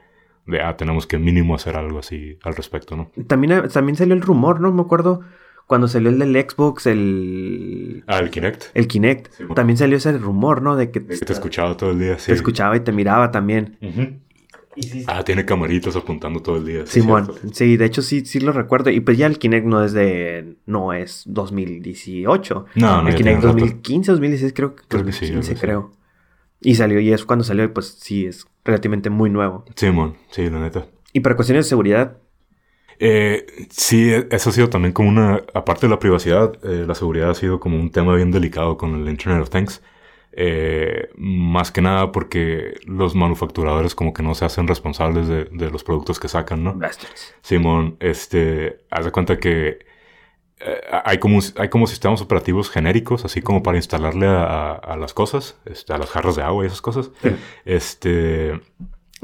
de, 0.46 0.60
ah, 0.60 0.76
tenemos 0.76 1.06
que 1.06 1.18
mínimo 1.18 1.54
hacer 1.54 1.76
algo 1.76 1.98
así 1.98 2.38
al 2.42 2.54
respecto, 2.54 2.96
¿no? 2.96 3.10
También, 3.26 3.68
también 3.72 3.96
salió 3.96 4.14
el 4.14 4.20
rumor, 4.20 4.60
¿no? 4.60 4.72
Me 4.72 4.82
acuerdo 4.82 5.22
cuando 5.68 5.86
salió 5.86 6.08
el 6.10 6.18
del 6.18 6.34
Xbox, 6.34 6.86
el, 6.86 8.02
Ah, 8.08 8.18
el 8.18 8.30
Kinect. 8.30 8.64
el 8.74 8.88
Kinect. 8.88 9.28
Sí, 9.28 9.42
bueno. 9.44 9.54
También 9.54 9.76
salió 9.76 9.96
ese 9.96 10.18
rumor, 10.18 10.60
¿no? 10.62 10.74
De 10.74 10.90
que 10.90 10.98
De 10.98 11.16
que 11.18 11.24
te 11.24 11.32
escuchaba 11.32 11.76
todo 11.76 11.92
el 11.92 12.00
día, 12.00 12.18
sí. 12.18 12.26
te 12.26 12.32
escuchaba 12.32 12.76
y 12.76 12.80
te 12.80 12.90
miraba 12.90 13.30
también. 13.30 13.76
Ujú. 13.80 14.18
Ah, 15.08 15.24
tiene 15.24 15.44
camaritas 15.44 15.96
apuntando 15.96 16.40
todo 16.40 16.56
el 16.56 16.64
día. 16.64 16.86
Simón, 16.86 17.30
sí, 17.52 17.76
de 17.76 17.84
hecho 17.84 18.00
sí, 18.00 18.24
sí 18.24 18.38
lo 18.40 18.52
recuerdo. 18.52 18.90
Y 18.90 19.00
pues 19.00 19.18
ya 19.18 19.26
el 19.26 19.38
Kinect 19.38 19.66
no 19.66 19.84
es 19.84 19.92
de. 19.92 20.56
No 20.66 20.92
es 20.92 21.24
2018. 21.26 22.66
No, 22.76 23.02
no. 23.02 23.08
El 23.08 23.14
Kinect 23.14 23.42
2015, 23.42 24.12
2016, 24.12 24.52
creo, 24.54 24.74
creo 24.76 25.04
que 25.04 25.12
sí. 25.12 25.26
2015, 25.32 25.60
creo. 25.60 25.92
Y 26.60 26.76
salió, 26.76 26.98
y 27.00 27.12
es 27.12 27.24
cuando 27.24 27.44
salió, 27.44 27.64
y 27.64 27.68
pues 27.68 27.86
sí, 28.00 28.26
es 28.26 28.46
relativamente 28.64 29.10
muy 29.10 29.30
nuevo. 29.30 29.64
Simón, 29.76 30.14
sí, 30.30 30.48
la 30.48 30.60
neta. 30.60 30.86
Y 31.12 31.20
para 31.20 31.36
cuestiones 31.36 31.66
de 31.66 31.68
seguridad. 31.68 32.18
Eh, 32.98 33.66
sí, 33.70 34.12
eso 34.30 34.50
ha 34.50 34.52
sido 34.52 34.68
también 34.68 34.92
como 34.92 35.08
una. 35.08 35.42
Aparte 35.54 35.86
de 35.86 35.90
la 35.90 35.98
privacidad, 35.98 36.52
eh, 36.64 36.84
la 36.86 36.94
seguridad 36.94 37.30
ha 37.30 37.34
sido 37.34 37.60
como 37.60 37.78
un 37.78 37.90
tema 37.90 38.14
bien 38.14 38.30
delicado 38.30 38.76
con 38.76 38.94
el 38.94 39.08
Internet 39.08 39.42
of 39.42 39.50
Things. 39.50 39.82
Eh, 40.40 41.08
más 41.16 41.72
que 41.72 41.80
nada 41.80 42.12
porque 42.12 42.78
los 42.84 43.16
manufacturadores 43.16 43.96
como 43.96 44.12
que 44.12 44.22
no 44.22 44.36
se 44.36 44.44
hacen 44.44 44.68
responsables 44.68 45.26
de, 45.26 45.70
los 45.70 45.82
productos 45.82 46.20
que 46.20 46.28
sacan, 46.28 46.62
¿no? 46.62 46.74
Simón, 47.42 47.96
este, 47.98 48.84
haz 48.88 49.06
de 49.06 49.10
cuenta 49.10 49.38
que 49.38 49.80
eh, 50.60 50.80
hay, 51.04 51.18
como, 51.18 51.40
hay 51.56 51.68
como 51.68 51.88
sistemas 51.88 52.20
operativos 52.20 52.70
genéricos, 52.70 53.24
así 53.24 53.42
como 53.42 53.64
para 53.64 53.78
instalarle 53.78 54.26
a, 54.28 54.96
las 54.96 55.12
cosas, 55.12 55.58
este, 55.64 55.92
a 55.92 55.98
las 55.98 56.10
jarras 56.10 56.36
de 56.36 56.42
agua 56.42 56.62
y 56.62 56.68
esas 56.68 56.82
cosas. 56.82 57.10
Este, 57.64 58.60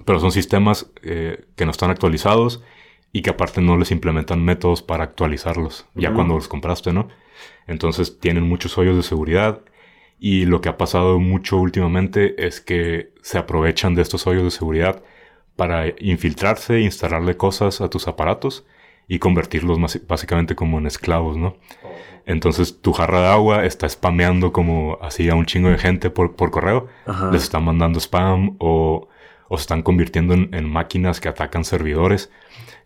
pero 0.04 0.18
son 0.18 0.32
sistemas 0.32 0.90
eh, 1.02 1.44
que 1.54 1.64
no 1.64 1.70
están 1.70 1.90
actualizados 1.90 2.62
y 3.14 3.22
que 3.22 3.31
aparte 3.31 3.62
no 3.62 3.77
les 3.77 3.92
implementan 3.92 4.44
métodos 4.44 4.83
para 4.83 5.05
actualizarlos, 5.05 5.87
ya 5.94 6.12
cuando 6.12 6.35
los 6.35 6.48
compraste, 6.48 6.92
¿no? 6.92 7.09
Entonces 7.68 8.18
tienen 8.18 8.42
muchos 8.42 8.77
hoyos 8.77 8.96
de 8.96 9.05
seguridad 9.05 9.61
y 10.18 10.46
lo 10.46 10.61
que 10.61 10.68
ha 10.68 10.77
pasado 10.77 11.20
mucho 11.20 11.57
últimamente 11.59 12.44
es 12.44 12.61
que 12.61 13.12
se 13.22 13.38
aprovechan 13.38 13.94
de 13.94 14.03
estos 14.03 14.27
hoyos 14.27 14.42
de 14.42 14.50
seguridad 14.50 15.05
para 15.55 15.85
infiltrarse, 16.00 16.81
instalarle 16.81 17.37
cosas 17.37 17.81
a 17.81 17.88
tus 17.88 18.09
aparatos 18.09 18.66
y 19.07 19.20
convertirlos 19.20 19.79
básicamente 20.09 20.57
como 20.57 20.79
en 20.79 20.87
esclavos, 20.87 21.37
¿no? 21.37 21.57
Entonces 22.27 22.81
tu 22.81 22.92
jarra 22.92 23.20
de 23.20 23.29
agua 23.29 23.64
está 23.64 23.88
spameando 23.88 24.53
como 24.53 24.98
así 25.00 25.29
a 25.29 25.37
un 25.37 25.46
chingo 25.46 25.68
de 25.68 25.79
gente 25.79 26.11
por, 26.11 26.35
correo. 26.35 26.88
Les 27.31 27.44
están 27.44 27.62
mandando 27.62 28.00
spam 28.00 28.57
o, 28.59 29.07
o 29.48 29.57
se 29.57 29.62
están 29.62 29.83
convirtiendo 29.83 30.35
en, 30.35 30.53
en, 30.53 30.68
máquinas 30.68 31.20
que 31.20 31.29
atacan 31.29 31.64
servidores. 31.64 32.33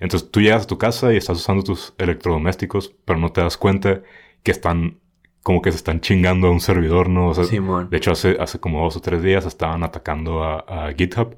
Entonces 0.00 0.30
tú 0.30 0.40
llegas 0.40 0.64
a 0.64 0.66
tu 0.66 0.78
casa 0.78 1.12
y 1.12 1.16
estás 1.16 1.38
usando 1.38 1.62
tus 1.62 1.94
electrodomésticos, 1.98 2.94
pero 3.04 3.18
no 3.18 3.32
te 3.32 3.40
das 3.40 3.56
cuenta 3.56 4.02
que 4.42 4.50
están 4.50 4.98
como 5.42 5.62
que 5.62 5.70
se 5.70 5.78
están 5.78 6.00
chingando 6.00 6.48
a 6.48 6.50
un 6.50 6.60
servidor, 6.60 7.08
¿no? 7.08 7.28
O 7.28 7.34
sea, 7.34 7.44
de 7.44 7.96
hecho, 7.96 8.12
hace, 8.12 8.36
hace 8.38 8.60
como 8.60 8.84
dos 8.84 8.96
o 8.96 9.00
tres 9.00 9.22
días 9.22 9.46
estaban 9.46 9.82
atacando 9.82 10.44
a, 10.44 10.92
GitHub. 10.96 11.36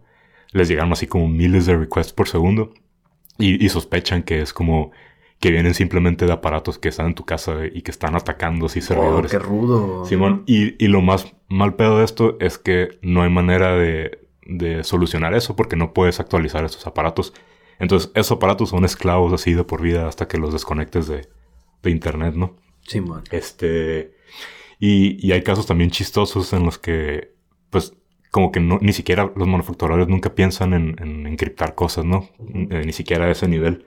Les 0.51 0.66
llegaron 0.68 0.92
así 0.92 1.07
como 1.07 1.29
miles 1.29 1.66
de 1.66 1.77
requests 1.77 2.12
por 2.12 2.29
segundo. 2.29 2.73
Y, 3.38 3.68
sospechan 3.68 4.25
que 4.25 4.42
es 4.42 4.53
como 4.53 4.90
que 5.38 5.51
vienen 5.51 5.75
simplemente 5.75 6.27
de 6.27 6.33
aparatos 6.33 6.79
que 6.79 6.88
están 6.88 7.07
en 7.07 7.14
tu 7.14 7.25
casa 7.25 7.66
y 7.73 7.83
que 7.83 7.90
están 7.90 8.16
atacando 8.16 8.66
así 8.66 8.81
servidores. 8.81 9.31
¡Qué 9.31 9.38
rudo! 9.38 10.05
Simón, 10.05 10.42
y, 10.46 10.88
lo 10.88 11.01
más 11.03 11.33
mal 11.49 11.77
pedo 11.77 11.99
de 11.99 12.05
esto 12.05 12.37
es 12.40 12.59
que 12.59 12.99
no 13.03 13.23
hay 13.23 13.31
manera 13.31 13.77
de, 13.77 14.27
de 14.44 14.83
solucionar 14.83 15.35
eso 15.35 15.55
porque 15.55 15.77
no 15.77 15.94
puedes 15.94 16.18
actualizar 16.18 16.64
estos 16.64 16.85
aparatos. 16.87 17.33
Entonces, 17.80 18.12
esos 18.14 18.36
aparatos 18.36 18.68
son 18.68 18.84
esclavos 18.84 19.32
así 19.32 19.54
de 19.54 19.64
por 19.64 19.82
vida 19.82 20.06
hasta 20.06 20.28
que 20.28 20.38
los 20.38 20.52
desconectes 20.52 21.08
de, 21.08 21.26
de 21.82 21.90
internet, 21.90 22.34
¿no? 22.34 22.56
Sí, 22.82 23.00
man. 23.00 23.24
Este. 23.32 24.14
Y, 24.78 25.26
y, 25.26 25.32
hay 25.32 25.42
casos 25.42 25.66
también 25.66 25.90
chistosos 25.90 26.52
en 26.52 26.64
los 26.64 26.78
que, 26.78 27.34
pues, 27.70 27.94
como 28.30 28.52
que 28.52 28.60
no, 28.60 28.78
ni 28.80 28.92
siquiera 28.92 29.32
los 29.34 29.48
manufacturadores 29.48 30.08
nunca 30.08 30.34
piensan 30.34 30.72
en, 30.72 30.96
en 31.02 31.26
encriptar 31.26 31.74
cosas, 31.74 32.04
¿no? 32.04 32.30
Eh, 32.38 32.82
ni 32.84 32.92
siquiera 32.92 33.26
a 33.26 33.30
ese 33.30 33.48
nivel. 33.48 33.86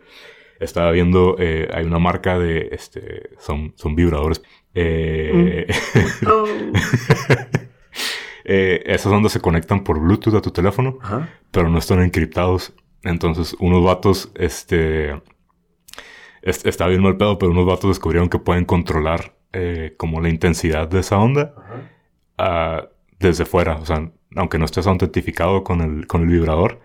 Estaba 0.60 0.92
viendo, 0.92 1.36
eh, 1.40 1.68
hay 1.74 1.86
una 1.86 2.00
marca 2.00 2.38
de, 2.40 2.70
este, 2.72 3.32
son, 3.40 3.74
son 3.76 3.96
vibradores. 3.96 4.42
Eh, 4.76 5.68
mm. 6.22 6.28
oh. 6.30 6.46
eh, 8.46 8.84
esos 8.86 9.12
donde 9.12 9.30
se 9.30 9.40
conectan 9.40 9.84
por 9.84 10.00
Bluetooth 10.00 10.36
a 10.36 10.42
tu 10.42 10.52
teléfono, 10.52 11.00
pero 11.52 11.70
no 11.70 11.80
están 11.80 12.02
encriptados. 12.02 12.74
Entonces, 13.04 13.56
unos 13.60 13.84
vatos, 13.84 14.32
este, 14.36 15.22
está 16.42 16.88
bien 16.88 17.02
mal 17.02 17.18
pedo, 17.18 17.38
pero 17.38 17.52
unos 17.52 17.66
vatos 17.66 17.90
descubrieron 17.92 18.30
que 18.30 18.40
pueden 18.40 18.66
controlar 18.66 19.36
eh, 19.52 19.94
como 19.98 20.22
la 20.22 20.30
intensidad 20.30 20.88
de 20.88 21.00
esa 21.00 21.20
onda 21.20 21.54
uh, 22.40 22.88
desde 23.20 23.46
fuera. 23.46 23.76
O 23.78 23.86
sea, 23.86 24.12
aunque 24.36 24.58
no 24.58 24.66
estés 24.66 24.88
autentificado 24.88 25.64
con 25.64 25.82
el, 25.82 26.08
con 26.08 26.22
el 26.22 26.28
vibrador, 26.28 26.80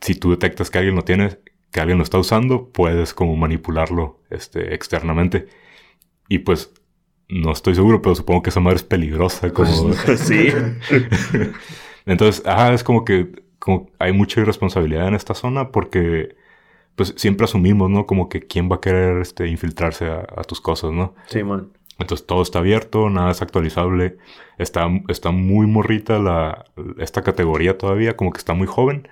si 0.00 0.14
tú 0.14 0.30
detectas 0.30 0.70
que 0.70 0.78
alguien 0.78 0.96
lo 0.96 1.02
tiene, 1.02 1.38
que 1.70 1.80
alguien 1.80 1.98
lo 1.98 2.04
está 2.04 2.18
usando, 2.18 2.70
puedes 2.70 3.14
como 3.14 3.36
manipularlo 3.36 4.20
este, 4.30 4.74
externamente. 4.74 5.48
Y 6.28 6.38
pues 6.40 6.72
no 7.28 7.52
estoy 7.52 7.74
seguro, 7.74 8.02
pero 8.02 8.14
supongo 8.14 8.42
que 8.42 8.50
esa 8.50 8.60
madre 8.60 8.76
es 8.76 8.84
peligrosa. 8.84 9.50
Como... 9.52 9.92
Sí. 10.16 10.48
Entonces, 12.06 12.44
ajá, 12.46 12.72
es 12.72 12.84
como 12.84 13.04
que 13.04 13.41
como 13.62 13.88
hay 14.00 14.12
mucha 14.12 14.40
irresponsabilidad 14.40 15.06
en 15.06 15.14
esta 15.14 15.34
zona 15.34 15.70
porque 15.70 16.34
pues 16.96 17.14
siempre 17.16 17.44
asumimos, 17.44 17.88
¿no? 17.88 18.06
Como 18.06 18.28
que 18.28 18.40
quién 18.40 18.68
va 18.68 18.76
a 18.76 18.80
querer 18.80 19.22
este, 19.22 19.46
infiltrarse 19.46 20.10
a, 20.10 20.42
tus 20.42 20.60
cosas, 20.60 20.90
¿no? 20.90 21.14
Sí, 21.28 21.44
man. 21.44 21.68
Entonces 22.00 22.26
todo 22.26 22.42
está 22.42 22.58
abierto, 22.58 23.08
nada 23.08 23.30
es 23.30 23.40
actualizable. 23.40 24.18
Está, 24.58 24.88
está 25.06 25.30
muy 25.30 25.68
morrita 25.68 26.18
la, 26.18 26.64
esta 26.98 27.22
categoría 27.22 27.78
todavía, 27.78 28.16
como 28.16 28.32
que 28.32 28.38
está 28.38 28.52
muy 28.52 28.66
joven, 28.66 29.06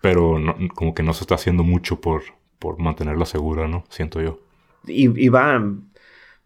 pero 0.00 0.40
como 0.74 0.94
que 0.94 1.02
no 1.02 1.12
se 1.12 1.24
está 1.24 1.34
haciendo 1.34 1.62
mucho 1.62 2.00
por, 2.00 2.22
por 2.58 2.78
mantenerla 2.78 3.26
segura, 3.26 3.68
¿no? 3.68 3.84
Siento 3.90 4.22
yo. 4.22 4.38
Y, 4.86 5.28
va, 5.28 5.62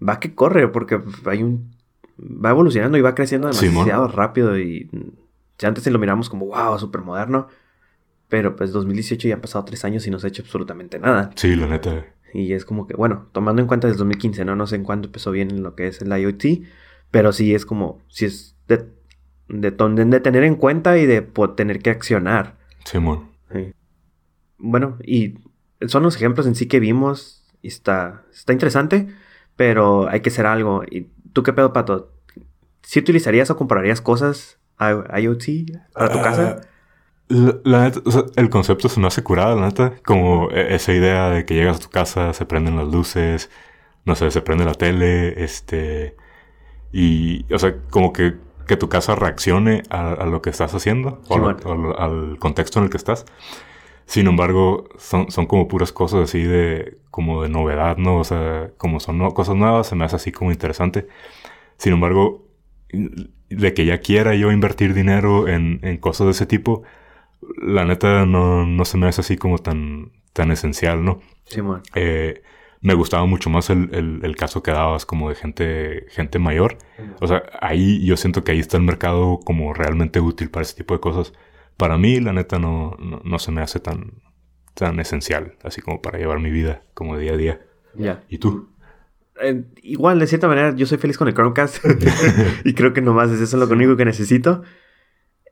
va 0.07 0.19
que 0.19 0.35
corre, 0.35 0.67
porque 0.67 1.01
hay 1.27 1.45
un... 1.45 1.77
Va 2.19 2.51
evolucionando 2.51 2.99
y 2.99 3.03
va 3.03 3.15
creciendo 3.15 3.49
demasiado 3.49 4.09
rápido 4.09 4.59
y... 4.59 4.91
Si 5.59 5.67
antes 5.67 5.87
lo 5.87 5.99
miramos 5.99 6.29
como, 6.29 6.47
wow, 6.47 6.79
súper 6.79 7.03
moderno 7.03 7.49
pero 8.29 8.57
pues 8.57 8.73
2018 8.73 9.29
ya 9.29 9.35
han 9.35 9.41
pasado 9.41 9.65
tres 9.65 9.85
años 9.85 10.07
y 10.07 10.11
no 10.11 10.19
se 10.19 10.27
ha 10.27 10.29
hecho 10.29 10.43
absolutamente 10.43 10.99
nada. 10.99 11.31
Sí, 11.37 11.55
la 11.55 11.67
neta. 11.67 12.07
Y 12.35 12.53
es 12.53 12.65
como 12.65 12.87
que, 12.87 12.95
bueno, 12.95 13.29
tomando 13.33 13.63
en 13.63 13.69
cuenta 13.69 13.87
desde 13.87 13.99
2015, 13.99 14.45
¿no? 14.45 14.57
No 14.57 14.67
sé 14.67 14.77
en 14.77 14.85
cuándo 14.85 15.07
empezó 15.07 15.31
bien 15.31 15.63
lo 15.63 15.75
que 15.75 15.87
es 15.87 16.03
el 16.03 16.09
IoT, 16.09 16.67
pero 17.11 17.33
sí 17.33 17.55
es 17.55 17.65
como, 17.65 18.03
sí 18.09 18.25
es 18.25 18.57
de, 18.69 18.89
de, 19.49 19.71
de 19.71 20.21
tener 20.21 20.45
en 20.45 20.57
cuenta 20.57 20.99
y 20.99 21.07
de 21.07 21.23
tener 21.57 21.81
que 21.81 21.91
accionar. 21.91 22.57
Sí, 22.85 22.99
bueno. 22.99 23.31
Bueno, 24.59 24.99
y 25.05 25.39
son 25.87 26.03
los 26.03 26.17
ejemplos 26.17 26.47
en 26.47 26.57
sí 26.57 26.67
que 26.67 26.81
vimos 26.81 27.45
y 27.63 27.69
está, 27.69 28.25
está 28.33 28.53
interesante, 28.53 29.07
pero 29.55 30.09
hay 30.09 30.21
que 30.21 30.31
hacer 30.31 30.47
algo. 30.47 30.83
¿Y 30.91 31.09
tú 31.33 31.43
qué 31.43 31.53
pedo, 31.53 31.73
Pato? 31.73 32.13
¿Sí 32.83 32.99
utilizarías 32.99 33.51
o 33.51 33.57
comprarías 33.57 34.01
cosas 34.01 34.59
IoT 34.79 35.45
para 35.93 36.13
tu 36.13 36.23
casa? 36.23 36.61
Ah, 36.61 36.67
la, 37.29 37.85
neta, 37.85 38.01
o 38.05 38.11
sea, 38.11 38.25
el 38.37 38.51
concepto 38.51 38.89
se 38.89 39.01
me 39.01 39.09
hace 39.09 39.23
curado, 39.23 39.59
la 39.59 39.67
neta. 39.67 39.95
Como 40.05 40.51
e, 40.51 40.75
esa 40.75 40.93
idea 40.93 41.31
de 41.31 41.45
que 41.45 41.55
llegas 41.55 41.77
a 41.77 41.81
tu 41.81 41.91
casa, 41.91 42.33
se 42.33 42.47
prenden 42.47 42.77
las 42.77 42.87
luces, 42.89 43.51
no 44.05 44.15
sé, 44.15 44.31
se 44.31 44.43
prende 44.43 44.65
la 44.65 44.75
tele, 44.75 45.43
este. 45.43 46.17
Y, 46.93 47.53
o 47.53 47.59
sea, 47.59 47.77
como 47.91 48.13
que, 48.13 48.37
que 48.67 48.77
tu 48.77 48.89
casa 48.89 49.17
reaccione 49.17 49.83
a, 49.91 50.25
lo 50.27 50.43
que 50.43 50.51
estás 50.51 50.75
haciendo, 50.75 51.21
o, 51.29 51.95
al 51.99 52.39
contexto 52.39 52.79
en 52.79 52.85
el 52.85 52.91
que 52.91 52.97
estás. 52.97 53.27
Sin 54.07 54.29
embargo, 54.29 54.89
son, 54.99 55.31
son 55.33 55.47
como 55.47 55.67
puras 55.67 55.93
cosas 55.93 56.23
así 56.23 56.43
de, 56.43 56.99
como 57.11 57.43
de 57.43 57.49
novedad, 57.49 57.97
¿no? 57.97 58.19
O 58.19 58.25
sea, 58.25 58.71
como 58.79 59.01
son 59.01 59.31
cosas 59.33 59.57
nuevas, 59.57 59.89
se 59.89 59.97
me 59.97 60.05
hace 60.05 60.17
así 60.17 60.33
como 60.33 60.53
interesante. 60.53 61.09
Sin 61.77 61.93
embargo, 61.93 62.47
de 63.49 63.75
que 63.75 63.85
ya 63.87 63.99
quiera 63.99 64.35
yo 64.35 64.53
invertir 64.53 64.95
dinero 64.95 65.49
en, 65.49 65.81
en 65.83 65.99
cosas 65.99 66.27
de 66.27 66.31
ese 66.33 66.47
tipo, 66.47 66.83
la 67.57 67.85
neta 67.85 68.27
no, 68.27 68.85
se 68.85 68.99
me 68.99 69.07
hace 69.07 69.21
así 69.21 69.37
como 69.37 69.59
tan, 69.59 70.13
tan 70.33 70.51
esencial, 70.51 71.05
¿no? 71.05 71.21
Sí, 71.45 71.63
man. 71.63 71.83
Eh, 71.95 72.43
me 72.81 72.95
gustaba 72.95 73.27
mucho 73.27 73.51
más 73.51 73.71
el, 73.71 74.37
caso 74.37 74.63
que 74.63 74.71
dabas 74.71 75.07
como 75.07 75.29
de 75.29 75.35
gente, 75.35 76.07
gente 76.11 76.39
mayor. 76.39 76.79
O 77.21 77.27
sea, 77.27 77.43
ahí 77.61 78.05
yo 78.05 78.17
siento 78.17 78.45
que 78.45 78.53
ahí 78.53 78.61
está 78.61 78.77
el 78.77 78.85
mercado 78.85 79.41
como 79.45 79.75
realmente 79.75 80.21
útil 80.21 80.51
para 80.51 80.63
ese 80.63 80.77
tipo 80.77 80.95
de 80.95 81.01
cosas. 81.01 81.33
Para 81.77 81.99
mí, 81.99 82.21
la 82.21 82.33
neta, 82.33 82.59
no, 82.59 82.97
no, 82.99 83.39
se 83.39 83.51
me 83.51 83.61
hace 83.61 83.81
tan, 83.81 84.23
tan 84.75 85.01
esencial, 85.01 85.57
así 85.65 85.81
como 85.81 86.01
para 86.01 86.19
llevar 86.19 86.39
mi 86.39 86.51
vida 86.51 86.83
como 86.95 87.19
día 87.19 87.33
a 87.33 87.37
día. 87.37 87.61
Ya. 87.95 88.23
¿Y 88.29 88.39
tú? 88.39 88.69
Eh, 89.41 89.65
igual, 89.83 90.19
de 90.19 90.27
cierta 90.27 90.49
manera, 90.49 90.75
yo 90.75 90.87
soy 90.87 90.99
feliz 90.99 91.19
con 91.19 91.29
el 91.29 91.35
Chromecast. 91.35 91.85
y 92.65 92.75
creo 92.75 92.93
que 92.93 93.03
nomás 93.03 93.31
es 93.31 93.41
eso 93.41 93.57
lo 93.57 93.67
único 93.67 93.97
que 93.97 94.05
necesito. 94.05 94.63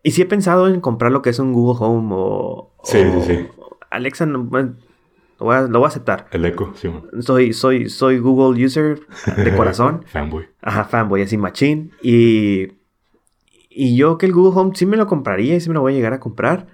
Y 0.03 0.13
sí 0.13 0.23
he 0.23 0.27
pensado 0.27 0.69
en 0.69 0.81
comprar 0.81 1.13
lo 1.13 1.23
que 1.23 1.31
es 1.31 1.39
un 1.39 1.53
Google 1.53 1.79
Home 1.85 2.11
o... 2.13 2.75
Sí, 2.85 2.99
sí, 2.99 3.21
sí. 3.27 3.47
Alexa, 3.91 4.27
lo, 4.27 4.45
voy 4.45 5.57
a, 5.57 5.63
lo 5.63 5.79
voy 5.79 5.85
a 5.87 5.89
aceptar. 5.89 6.27
El 6.31 6.45
Echo, 6.45 6.73
sí. 6.75 6.91
Soy, 7.21 7.53
soy, 7.53 7.89
soy 7.89 8.19
Google 8.19 8.63
user 8.65 9.01
de 9.37 9.53
corazón. 9.57 10.05
fanboy. 10.07 10.47
Ajá, 10.61 10.85
fanboy, 10.85 11.23
así 11.23 11.37
machine. 11.39 11.91
Y... 12.03 12.69
Y 13.77 13.97
yo 13.97 14.19
que 14.19 14.27
el 14.27 14.33
Google 14.33 14.61
Home 14.61 14.71
sí 14.75 14.87
me 14.87 14.97
lo 14.97 15.09
compraría 15.09 15.57
y 15.57 15.61
sí 15.61 15.69
me 15.69 15.75
lo 15.75 15.81
voy 15.81 15.95
a 15.95 15.97
llegar 15.97 16.13
a 16.13 16.21
comprar. 16.21 16.69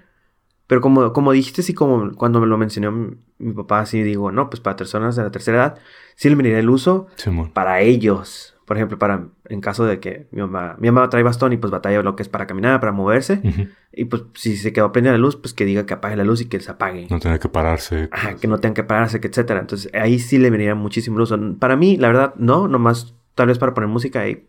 Pero 0.71 0.79
como, 0.79 1.11
como 1.11 1.33
dijiste, 1.33 1.63
sí, 1.63 1.73
como 1.73 2.13
cuando 2.15 2.39
me 2.39 2.47
lo 2.47 2.57
mencionó 2.57 2.93
mi, 2.93 3.17
mi 3.39 3.51
papá, 3.51 3.85
sí 3.85 4.03
digo, 4.03 4.31
no, 4.31 4.49
pues 4.49 4.61
para 4.61 4.77
personas 4.77 5.17
de 5.17 5.23
la 5.23 5.29
tercera 5.29 5.57
edad, 5.57 5.79
sí 6.15 6.29
le 6.29 6.37
miraría 6.37 6.59
el 6.59 6.69
uso 6.69 7.07
Simón. 7.17 7.51
para 7.51 7.81
ellos. 7.81 8.55
Por 8.63 8.77
ejemplo, 8.77 8.97
para 8.97 9.25
en 9.49 9.59
caso 9.59 9.83
de 9.83 9.99
que 9.99 10.29
mi 10.31 10.39
mamá, 10.39 10.77
mi 10.79 10.89
mamá 10.89 11.09
trae 11.09 11.23
bastón 11.23 11.51
y 11.51 11.57
pues 11.57 11.71
batalla 11.71 12.01
lo 12.03 12.15
que 12.15 12.23
es 12.23 12.29
para 12.29 12.47
caminar, 12.47 12.79
para 12.79 12.93
moverse. 12.93 13.41
Ujú. 13.43 13.67
Y 13.91 14.05
pues 14.05 14.23
si 14.33 14.55
se 14.55 14.71
quedó 14.71 14.93
prendida 14.93 15.11
la 15.11 15.17
luz, 15.17 15.35
pues 15.35 15.53
que 15.53 15.65
diga 15.65 15.85
que 15.85 15.93
apague 15.93 16.15
la 16.15 16.23
luz 16.23 16.39
y 16.39 16.45
que 16.45 16.57
se 16.61 16.71
apague. 16.71 17.05
No 17.09 17.19
tener 17.19 17.41
que 17.41 17.49
pararse. 17.49 18.07
Ajá, 18.09 18.37
que 18.37 18.47
no 18.47 18.57
tengan 18.59 18.75
que 18.75 18.85
pararse, 18.85 19.19
que 19.19 19.27
etcétera. 19.27 19.59
Entonces 19.59 19.93
ahí 19.93 20.19
sí 20.19 20.37
le 20.37 20.51
miraría 20.51 20.75
muchísimo 20.75 21.17
el 21.17 21.23
uso. 21.23 21.37
Para 21.59 21.75
mí, 21.75 21.97
la 21.97 22.07
verdad, 22.07 22.33
no, 22.37 22.69
nomás 22.69 23.13
tal 23.35 23.47
vez 23.47 23.59
para 23.59 23.73
poner 23.73 23.89
música 23.89 24.25
y 24.25 24.47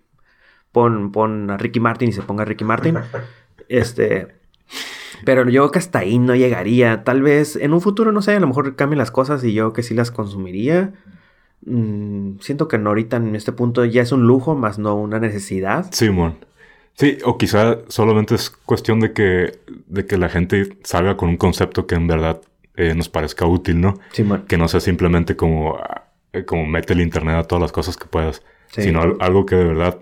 pon, 0.70 1.10
pon 1.10 1.50
a 1.50 1.56
Ricky 1.56 1.80
Martin 1.80 2.10
y 2.10 2.12
se 2.12 2.22
ponga 2.22 2.44
Ricky 2.44 2.62
Martin. 2.62 2.96
Este. 3.68 4.41
Pero 5.24 5.48
yo 5.48 5.70
que 5.70 5.78
hasta 5.78 6.00
ahí 6.00 6.18
no 6.18 6.34
llegaría. 6.34 7.04
Tal 7.04 7.22
vez 7.22 7.56
en 7.56 7.72
un 7.72 7.80
futuro, 7.80 8.12
no 8.12 8.22
sé, 8.22 8.34
a 8.34 8.40
lo 8.40 8.46
mejor 8.46 8.74
cambien 8.76 8.98
las 8.98 9.10
cosas 9.10 9.42
y 9.44 9.52
yo 9.52 9.72
que 9.72 9.82
sí 9.82 9.94
las 9.94 10.10
consumiría. 10.10 10.92
Mm, 11.64 12.38
siento 12.40 12.66
que 12.68 12.78
no 12.78 12.90
ahorita 12.90 13.16
en 13.18 13.36
este 13.36 13.52
punto 13.52 13.84
ya 13.84 14.02
es 14.02 14.12
un 14.12 14.26
lujo, 14.26 14.54
más 14.56 14.78
no 14.78 14.94
una 14.96 15.18
necesidad. 15.20 15.86
Simón. 15.92 16.44
Sí, 16.94 17.18
o 17.24 17.38
quizá 17.38 17.78
solamente 17.88 18.34
es 18.34 18.50
cuestión 18.50 19.00
de 19.00 19.12
que, 19.12 19.58
de 19.86 20.04
que 20.06 20.18
la 20.18 20.28
gente 20.28 20.76
salga 20.82 21.16
con 21.16 21.28
un 21.30 21.36
concepto 21.36 21.86
que 21.86 21.94
en 21.94 22.06
verdad 22.06 22.40
eh, 22.76 22.94
nos 22.94 23.08
parezca 23.08 23.46
útil, 23.46 23.80
¿no? 23.80 23.94
Simón. 24.12 24.44
Que 24.46 24.58
no 24.58 24.68
sea 24.68 24.80
simplemente 24.80 25.36
como, 25.36 25.76
ah, 25.76 26.04
eh, 26.32 26.44
como 26.44 26.66
mete 26.66 26.92
el 26.92 27.00
internet 27.00 27.36
a 27.36 27.44
todas 27.44 27.62
las 27.62 27.72
cosas 27.72 27.96
que 27.96 28.06
puedas, 28.06 28.42
Sí. 28.72 28.82
sino 28.82 29.00
al- 29.02 29.16
algo 29.20 29.46
que 29.46 29.54
de 29.56 29.64
verdad, 29.64 29.98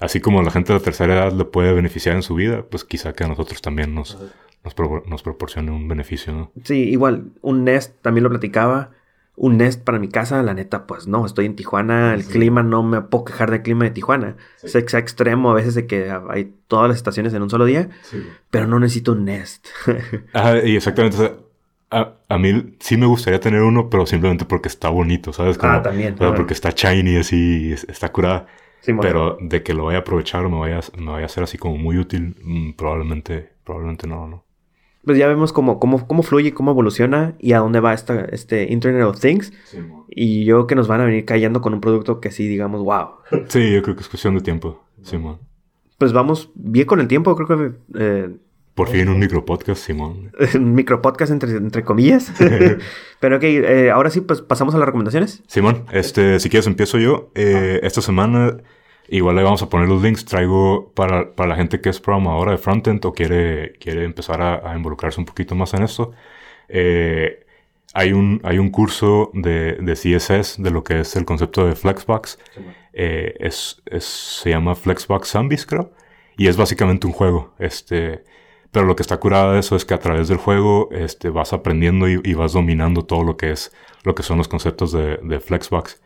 así 0.00 0.20
como 0.20 0.42
la 0.42 0.50
gente 0.50 0.72
de 0.72 0.78
la 0.78 0.84
tercera 0.84 1.14
edad 1.14 1.32
le 1.32 1.44
puede 1.44 1.72
beneficiar 1.72 2.14
en 2.16 2.22
su 2.22 2.34
vida, 2.34 2.62
pues 2.70 2.84
quizá 2.84 3.12
que 3.14 3.24
a 3.24 3.28
nosotros 3.28 3.60
también 3.62 3.94
nos, 3.94 4.16
nos, 4.64 4.74
pro- 4.74 5.02
nos 5.06 5.22
proporcione 5.22 5.70
un 5.70 5.88
beneficio, 5.88 6.32
¿no? 6.32 6.52
Sí, 6.64 6.74
igual, 6.90 7.32
un 7.42 7.64
Nest 7.64 7.94
también 8.02 8.24
lo 8.24 8.30
platicaba. 8.30 8.90
Un 9.36 9.56
Nest 9.56 9.82
para 9.82 9.98
mi 9.98 10.08
casa, 10.08 10.42
la 10.42 10.52
neta, 10.52 10.86
pues 10.86 11.06
no, 11.06 11.24
estoy 11.24 11.46
en 11.46 11.56
Tijuana, 11.56 12.12
el 12.12 12.24
Sí. 12.24 12.32
clima, 12.32 12.62
no 12.62 12.82
me 12.82 13.00
puedo 13.00 13.24
quejar 13.24 13.50
del 13.50 13.62
clima 13.62 13.84
de 13.86 13.90
Tijuana. 13.92 14.36
Sí. 14.56 14.66
Es 14.66 14.74
ex- 14.74 14.92
extremo 14.92 15.50
a 15.50 15.54
veces 15.54 15.74
de 15.74 15.86
que 15.86 16.12
hay 16.28 16.52
todas 16.68 16.88
las 16.88 16.98
estaciones 16.98 17.32
en 17.32 17.40
un 17.40 17.48
solo 17.48 17.64
día, 17.64 17.88
pero 18.50 18.66
no 18.66 18.78
necesito 18.78 19.12
un 19.12 19.24
Nest. 19.24 19.66
Ah, 20.34 20.56
y 20.62 20.76
exactamente, 20.76 21.16
o 21.16 21.20
sea, 21.20 21.32
a, 21.90 22.12
a 22.28 22.38
mí 22.38 22.76
sí 22.80 22.98
me 22.98 23.06
gustaría 23.06 23.40
tener 23.40 23.62
uno, 23.62 23.88
pero 23.88 24.04
simplemente 24.04 24.44
porque 24.44 24.68
está 24.68 24.90
bonito, 24.90 25.32
¿sabes? 25.32 25.56
Como, 25.56 25.72
Ah, 25.72 25.82
también, 25.82 26.14
o 26.14 26.18
sea, 26.18 26.28
ah. 26.28 26.34
porque 26.34 26.52
está 26.52 26.70
shiny 26.70 27.16
así, 27.16 27.72
es- 27.72 27.84
está 27.84 28.12
curada. 28.12 28.46
Simón. 28.82 29.00
Pero 29.02 29.38
de 29.40 29.62
que 29.62 29.72
lo 29.72 29.86
vaya 29.86 29.98
a 29.98 30.00
aprovechar 30.02 30.44
o 30.44 30.50
me 30.50 30.58
vaya, 30.58 30.80
me 30.98 31.10
vaya 31.12 31.24
a 31.26 31.28
ser 31.30 31.44
así 31.44 31.56
como 31.56 31.78
muy 31.78 31.96
útil, 31.98 32.36
mm, 32.42 32.72
probablemente, 32.72 33.50
probablemente 33.64 34.06
no, 34.06 34.26
¿no? 34.28 34.44
Pues 35.04 35.16
ya 35.16 35.26
vemos 35.28 35.52
cómo, 35.52 35.80
cómo, 35.80 36.06
cómo 36.06 36.22
fluye, 36.22 36.52
cómo 36.52 36.72
evoluciona 36.72 37.34
y 37.38 37.52
a 37.52 37.58
dónde 37.58 37.80
va 37.80 37.94
esta, 37.94 38.24
este 38.26 38.70
Internet 38.70 39.04
of 39.04 39.20
Things. 39.20 39.52
Y 40.08 40.44
yo 40.44 40.56
creo 40.56 40.66
que 40.66 40.74
nos 40.74 40.88
van 40.88 41.00
a 41.00 41.04
venir 41.04 41.24
cayendo 41.24 41.60
con 41.60 41.72
un 41.72 41.80
producto 41.80 42.20
que 42.20 42.30
sí, 42.30 42.46
digamos, 42.46 42.82
wow. 42.82 43.08
Sí, 43.48 43.72
yo 43.72 43.82
creo 43.82 43.96
que 43.96 44.02
es 44.02 44.08
cuestión 44.08 44.34
de 44.34 44.42
tiempo, 44.42 44.84
Simón. 45.02 45.38
Pues 45.96 46.12
vamos 46.12 46.50
bien 46.54 46.86
con 46.86 47.00
el 47.00 47.08
tiempo, 47.08 47.34
creo 47.36 47.46
que 47.46 47.72
eh, 47.98 48.30
Por 48.74 48.88
fin 48.88 49.08
un 49.08 49.18
micropodcast, 49.18 49.86
Simón. 49.86 50.32
un 50.54 50.74
micropodcast 50.74 51.32
entre, 51.32 51.56
entre 51.56 51.82
comillas. 51.82 52.32
Pero 53.20 53.36
ok, 53.36 53.42
eh, 53.42 53.90
ahora 53.90 54.10
sí, 54.10 54.20
pues 54.20 54.42
pasamos 54.42 54.74
a 54.74 54.78
las 54.78 54.86
recomendaciones. 54.86 55.42
Simón, 55.46 55.86
este, 55.92 56.40
si 56.40 56.50
quieres 56.50 56.66
empiezo 56.66 56.98
yo. 56.98 57.30
Eh, 57.34 57.80
esta 57.82 58.02
semana 58.02 58.58
igual 59.10 59.36
le 59.36 59.42
vamos 59.42 59.62
a 59.62 59.68
poner 59.68 59.88
los 59.88 60.02
links. 60.02 60.24
Traigo 60.24 60.92
para, 60.94 61.34
para 61.34 61.50
la 61.50 61.56
gente 61.56 61.80
que 61.80 61.88
es 61.90 62.00
programadora 62.00 62.52
de 62.52 62.58
frontend 62.58 63.04
o 63.06 63.12
quiere, 63.12 63.72
quiere 63.80 64.04
empezar 64.04 64.40
a, 64.42 64.70
a 64.72 64.76
involucrarse 64.76 65.20
un 65.20 65.26
poquito 65.26 65.54
más 65.54 65.74
en 65.74 65.82
esto. 65.82 66.12
Eh, 66.68 67.44
hay, 67.94 68.12
un, 68.12 68.40
hay 68.44 68.58
un 68.58 68.70
curso 68.70 69.30
de, 69.34 69.74
de 69.74 69.94
CSS 69.96 70.62
de 70.62 70.70
lo 70.70 70.84
que 70.84 71.00
es 71.00 71.16
el 71.16 71.24
concepto 71.24 71.66
de 71.66 71.74
Flexbox. 71.74 72.38
Eh, 72.92 73.34
es, 73.40 73.82
es- 73.86 74.04
se 74.04 74.50
llama 74.50 74.74
Flexbox 74.74 75.28
Zombies, 75.28 75.66
creo. 75.66 75.92
Y 76.36 76.46
es 76.48 76.56
básicamente 76.56 77.06
un 77.06 77.12
juego. 77.12 77.54
Este, 77.58 78.24
pero 78.70 78.86
lo 78.86 78.96
que 78.96 79.02
está 79.02 79.18
curado 79.18 79.52
de 79.52 79.60
eso 79.60 79.76
es 79.76 79.84
que 79.84 79.94
a 79.94 79.98
través 79.98 80.28
del 80.28 80.38
juego 80.38 80.88
este, 80.92 81.28
vas 81.30 81.52
aprendiendo 81.52 82.08
y, 82.08 82.20
y 82.24 82.34
vas 82.34 82.52
dominando 82.52 83.04
todo 83.04 83.24
lo 83.24 83.36
que 83.36 83.50
es 83.52 83.72
lo 84.04 84.14
que 84.14 84.22
son 84.22 84.38
los 84.38 84.48
conceptos 84.48 84.92
de, 84.92 85.18
de 85.18 85.40
Flexbox. 85.40 86.00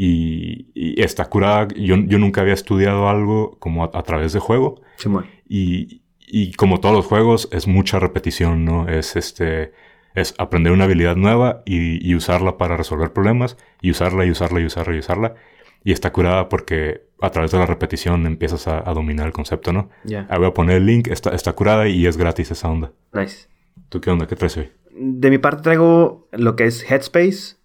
Y, 0.00 0.68
y 0.74 1.02
está 1.02 1.24
curada. 1.24 1.66
Yo, 1.74 1.96
yo 1.96 2.18
nunca 2.20 2.42
había 2.42 2.54
estudiado 2.54 3.08
algo 3.08 3.58
como 3.58 3.82
a, 3.82 3.90
a 3.92 4.02
través 4.04 4.32
de 4.32 4.38
juego. 4.38 4.80
Simón. 4.94 5.26
Y, 5.48 6.02
y 6.20 6.52
como 6.52 6.78
todos 6.78 6.94
los 6.94 7.06
juegos, 7.06 7.48
es 7.50 7.66
mucha 7.66 7.98
repetición, 7.98 8.64
¿no? 8.64 8.88
Es 8.88 9.16
este. 9.16 9.72
Es 10.14 10.36
aprender 10.38 10.72
una 10.72 10.84
habilidad 10.84 11.16
nueva 11.16 11.62
y, 11.66 11.98
y 12.08 12.14
usarla 12.14 12.56
para 12.58 12.76
resolver 12.76 13.12
problemas. 13.12 13.56
Y 13.82 13.90
usarla 13.90 14.24
y 14.24 14.30
usarla 14.30 14.60
y 14.60 14.66
usarla 14.66 14.94
y 14.94 14.98
usarla. 15.00 15.34
Y 15.82 15.90
está 15.90 16.12
curada 16.12 16.48
porque 16.48 17.08
a 17.20 17.30
través 17.30 17.50
de 17.50 17.58
la 17.58 17.66
repetición 17.66 18.24
empiezas 18.24 18.68
a, 18.68 18.88
a 18.88 18.94
dominar 18.94 19.26
el 19.26 19.32
concepto, 19.32 19.72
¿no? 19.72 19.90
Ya. 20.04 20.28
Ahí 20.30 20.38
voy 20.38 20.46
a 20.46 20.54
poner 20.54 20.76
el 20.76 20.86
link. 20.86 21.08
Está, 21.08 21.30
está 21.30 21.54
curada 21.54 21.88
y 21.88 22.06
es 22.06 22.16
gratis 22.16 22.52
esa 22.52 22.70
onda. 22.70 22.92
Nice. 23.12 23.48
¿Tú 23.88 24.00
qué 24.00 24.10
onda? 24.10 24.28
¿Qué 24.28 24.36
traes 24.36 24.56
hoy? 24.58 24.70
De 24.92 25.28
mi 25.28 25.38
parte 25.38 25.62
traigo 25.62 26.28
lo 26.30 26.54
que 26.54 26.66
es 26.66 26.88
Headspace. 26.88 27.57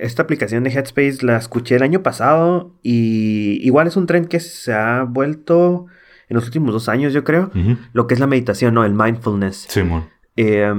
Esta 0.00 0.22
aplicación 0.22 0.64
de 0.64 0.70
Headspace 0.70 1.18
la 1.22 1.36
escuché 1.36 1.76
el 1.76 1.82
año 1.82 2.02
pasado 2.02 2.74
y 2.82 3.58
igual 3.66 3.86
es 3.86 3.96
un 3.96 4.06
tren 4.06 4.26
que 4.26 4.40
se 4.40 4.72
ha 4.72 5.04
vuelto 5.04 5.86
en 6.28 6.34
los 6.34 6.44
últimos 6.44 6.72
dos 6.72 6.88
años, 6.88 7.12
yo 7.12 7.24
creo. 7.24 7.50
Ujú. 7.54 7.76
Lo 7.92 8.06
que 8.06 8.14
es 8.14 8.20
la 8.20 8.26
meditación, 8.26 8.74
¿no? 8.74 8.84
El 8.84 8.94
mindfulness. 8.94 9.66
Simón. 9.68 10.08
Eh, 10.36 10.72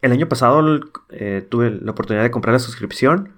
el 0.00 0.12
año 0.12 0.28
pasado 0.28 0.80
eh, 1.10 1.46
tuve 1.48 1.70
la 1.70 1.90
oportunidad 1.90 2.22
de 2.22 2.30
comprar 2.30 2.52
la 2.52 2.60
suscripción 2.60 3.30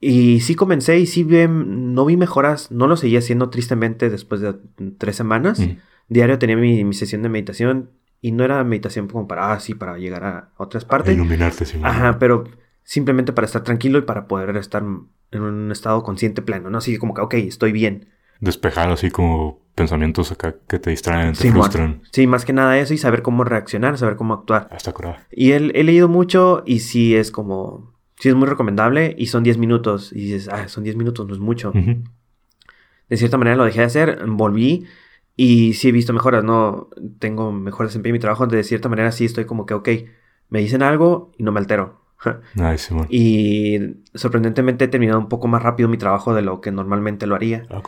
y 0.00 0.40
sí 0.40 0.54
comencé 0.54 0.98
y 0.98 1.06
sí 1.06 1.24
vi, 1.24 1.46
no 1.48 2.04
vi 2.04 2.16
mejoras, 2.16 2.70
no 2.70 2.86
lo 2.86 2.96
seguí 2.96 3.16
haciendo 3.16 3.50
tristemente 3.50 4.10
después 4.10 4.40
de 4.40 4.54
tres 4.98 5.16
semanas. 5.16 5.58
Ujú. 5.58 5.76
Diario 6.08 6.38
tenía 6.38 6.56
mi, 6.56 6.84
mi 6.84 6.94
sesión 6.94 7.22
de 7.22 7.28
meditación 7.28 7.90
y 8.20 8.32
no 8.32 8.44
era 8.44 8.62
meditación 8.64 9.08
como 9.08 9.26
para, 9.28 9.52
ah, 9.52 9.60
sí, 9.60 9.74
para 9.74 9.96
llegar 9.98 10.24
a 10.24 10.50
otras 10.56 10.84
partes. 10.84 11.14
Iluminarte, 11.14 11.64
Simón. 11.64 11.86
Ajá, 11.86 12.18
pero 12.18 12.44
simplemente 12.88 13.34
para 13.34 13.44
estar 13.44 13.62
tranquilo 13.64 13.98
y 13.98 14.02
para 14.02 14.26
poder 14.26 14.56
estar 14.56 14.82
en 14.82 15.42
un 15.42 15.70
estado 15.70 16.02
consciente 16.02 16.40
pleno, 16.40 16.70
¿no? 16.70 16.78
Así 16.78 16.96
como 16.96 17.12
que, 17.12 17.20
ok, 17.20 17.34
estoy 17.34 17.70
bien. 17.70 18.08
Despejar 18.40 18.88
así 18.88 19.10
como 19.10 19.60
pensamientos 19.74 20.32
acá 20.32 20.56
que 20.66 20.78
te 20.78 20.88
distraen, 20.88 21.34
te 21.34 21.42
Sí, 21.42 21.50
frustran. 21.50 22.00
Sí, 22.12 22.26
más 22.26 22.46
que 22.46 22.54
nada 22.54 22.78
eso 22.78 22.94
y 22.94 22.96
saber 22.96 23.20
cómo 23.20 23.44
reaccionar, 23.44 23.98
saber 23.98 24.16
cómo 24.16 24.32
actuar. 24.32 24.68
Ah, 24.70 24.78
está 24.78 24.92
curada. 24.92 25.26
Y 25.30 25.52
él, 25.52 25.70
he 25.74 25.84
leído 25.84 26.08
mucho 26.08 26.62
y 26.64 26.78
sí 26.78 27.14
es 27.14 27.30
como, 27.30 27.92
sí 28.16 28.30
es 28.30 28.34
muy 28.34 28.48
recomendable 28.48 29.14
y 29.18 29.26
son 29.26 29.42
10 29.42 29.58
minutos. 29.58 30.10
Y 30.10 30.20
dices, 30.20 30.48
ah, 30.48 30.66
son 30.68 30.82
10 30.82 30.96
minutos, 30.96 31.26
no 31.26 31.34
es 31.34 31.40
mucho. 31.40 31.74
De 31.74 33.16
cierta 33.18 33.36
manera 33.36 33.58
lo 33.58 33.64
dejé 33.64 33.80
de 33.80 33.86
hacer, 33.86 34.24
volví 34.28 34.86
y 35.36 35.74
sí 35.74 35.90
he 35.90 35.92
visto 35.92 36.14
mejoras, 36.14 36.42
¿no? 36.42 36.88
Tengo 37.18 37.52
mejor 37.52 37.84
desempeño 37.84 38.12
en 38.12 38.14
mi 38.14 38.20
trabajo. 38.20 38.46
De 38.46 38.64
cierta 38.64 38.88
manera 38.88 39.12
sí 39.12 39.26
estoy 39.26 39.44
como 39.44 39.66
que, 39.66 39.74
ok, 39.74 39.88
me 40.48 40.60
dicen 40.60 40.82
algo 40.82 41.32
y 41.36 41.42
no 41.42 41.52
me 41.52 41.60
altero. 41.60 42.07
Ay, 42.60 42.78
Simón. 42.78 43.06
Y 43.10 43.78
sorprendentemente 44.14 44.84
he 44.84 44.88
terminado 44.88 45.18
un 45.18 45.28
poco 45.28 45.48
más 45.48 45.62
rápido 45.62 45.88
mi 45.88 45.98
trabajo 45.98 46.34
de 46.34 46.42
lo 46.42 46.60
que 46.60 46.70
normalmente 46.72 47.26
lo 47.26 47.34
haría. 47.34 47.66
Ah. 47.70 47.82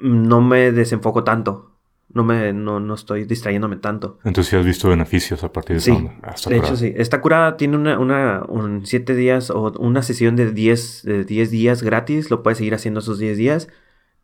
No 0.00 0.40
me 0.40 0.72
desenfoco 0.72 1.24
tanto. 1.24 1.68
No 2.14 2.24
me, 2.24 2.52
no, 2.52 2.78
no 2.78 2.94
estoy 2.94 3.24
distrayéndome 3.24 3.76
tanto. 3.76 4.18
Entonces 4.24 4.50
sí 4.50 4.56
has 4.56 4.66
visto 4.66 4.88
beneficios 4.90 5.44
a 5.44 5.52
partir 5.52 5.76
de 5.76 5.80
Sí. 5.80 5.92
Ah, 6.22 6.32
está 6.34 6.50
de 6.50 6.56
curada. 6.56 6.74
hecho 6.74 6.76
sí. 6.76 6.92
Esta 6.94 7.20
curada 7.22 7.56
tiene 7.56 7.76
una, 7.76 7.98
una, 7.98 8.42
un 8.48 8.84
7 8.84 9.14
días 9.14 9.48
o 9.50 9.72
una 9.78 10.02
sesión 10.02 10.36
de 10.36 10.52
10, 10.52 11.02
de 11.04 11.24
10 11.24 11.50
días 11.50 11.82
gratis. 11.82 12.30
Lo 12.30 12.42
puedes 12.42 12.58
seguir 12.58 12.74
haciendo 12.74 13.00
esos 13.00 13.18
10 13.18 13.38
días. 13.38 13.68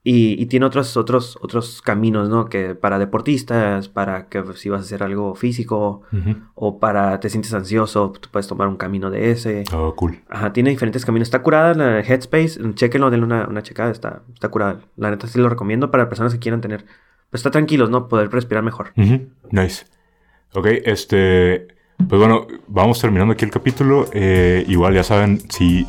Y, 0.05 0.41
y 0.41 0.47
tiene 0.47 0.65
otros, 0.65 0.97
otros, 0.97 1.37
otros 1.43 1.83
caminos, 1.83 2.29
¿no? 2.29 2.47
Que 2.47 2.75
para 2.75 2.99
deportistas, 2.99 3.89
para 3.89 4.29
que 4.29 4.43
si 4.55 4.69
vas 4.69 4.81
a 4.81 4.85
hacer 4.85 5.03
algo 5.03 5.35
físico 5.35 6.03
o 6.55 6.79
para 6.79 7.21
te 7.21 7.29
sientes 7.29 7.53
ansioso, 7.53 8.13
tú 8.19 8.29
puedes 8.31 8.47
tomar 8.47 8.69
un 8.69 8.77
camino 8.77 9.11
de 9.11 9.33
ese. 9.33 9.65
Ah, 9.73 9.91
cool. 9.97 10.21
Ajá, 10.31 10.53
tiene 10.53 10.71
diferentes 10.71 11.05
caminos. 11.05 11.27
Está 11.27 11.43
curada 11.43 11.75
la 11.75 12.01
Headspace. 12.01 12.59
Chequenlo, 12.75 13.11
denle 13.11 13.27
una, 13.27 13.47
una 13.49 13.63
checada. 13.63 13.91
Está, 13.91 14.23
está 14.33 14.49
curada. 14.49 14.81
La 14.97 15.11
neta 15.11 15.27
sí 15.27 15.39
lo 15.39 15.49
recomiendo 15.49 15.91
para 15.91 16.09
personas 16.09 16.33
que 16.33 16.39
quieran 16.39 16.61
tener. 16.61 16.87
Pues 17.31 17.41
está 17.41 17.51
tranquilos, 17.51 17.91
¿no? 17.91 18.09
Poder 18.09 18.31
respirar 18.31 18.63
mejor. 18.63 18.93
Nice. 19.51 19.85
Ok, 20.55 20.67
este... 20.85 21.69
Pues 22.07 22.19
bueno, 22.21 22.47
vamos 22.69 23.01
terminando 23.01 23.33
aquí 23.35 23.45
el 23.45 23.51
capítulo. 23.51 24.09
Eh, 24.13 24.65
igual 24.69 24.95
ya 24.95 25.03
saben, 25.03 25.43
si 25.51 25.87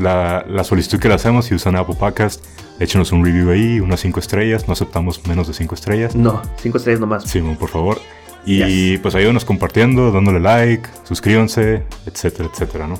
la, 0.00 0.44
la 0.48 0.64
solicitud 0.64 0.98
que 0.98 1.08
le 1.08 1.14
hacemos, 1.14 1.46
si 1.46 1.54
usan 1.54 1.76
Apple 1.76 1.94
Podcast, 1.98 2.44
échenos 2.80 3.12
un 3.12 3.24
review 3.24 3.50
ahí, 3.50 3.80
unas 3.80 4.00
5 4.00 4.20
estrellas. 4.20 4.66
No 4.66 4.72
aceptamos 4.72 5.26
menos 5.26 5.46
de 5.46 5.54
5 5.54 5.74
estrellas. 5.74 6.14
No, 6.16 6.42
cinco 6.56 6.78
estrellas 6.78 7.00
nomás. 7.00 7.24
Simón, 7.24 7.56
por 7.56 7.70
favor. 7.70 7.98
Y 8.44 8.58
Yes. 8.92 9.00
pues 9.00 9.14
ayúdenos 9.14 9.44
compartiendo, 9.46 10.12
dándole 10.12 10.38
like, 10.40 10.86
suscríbanse, 11.04 11.84
etcétera, 12.04 12.50
etcétera, 12.52 12.86
¿no? 12.88 12.98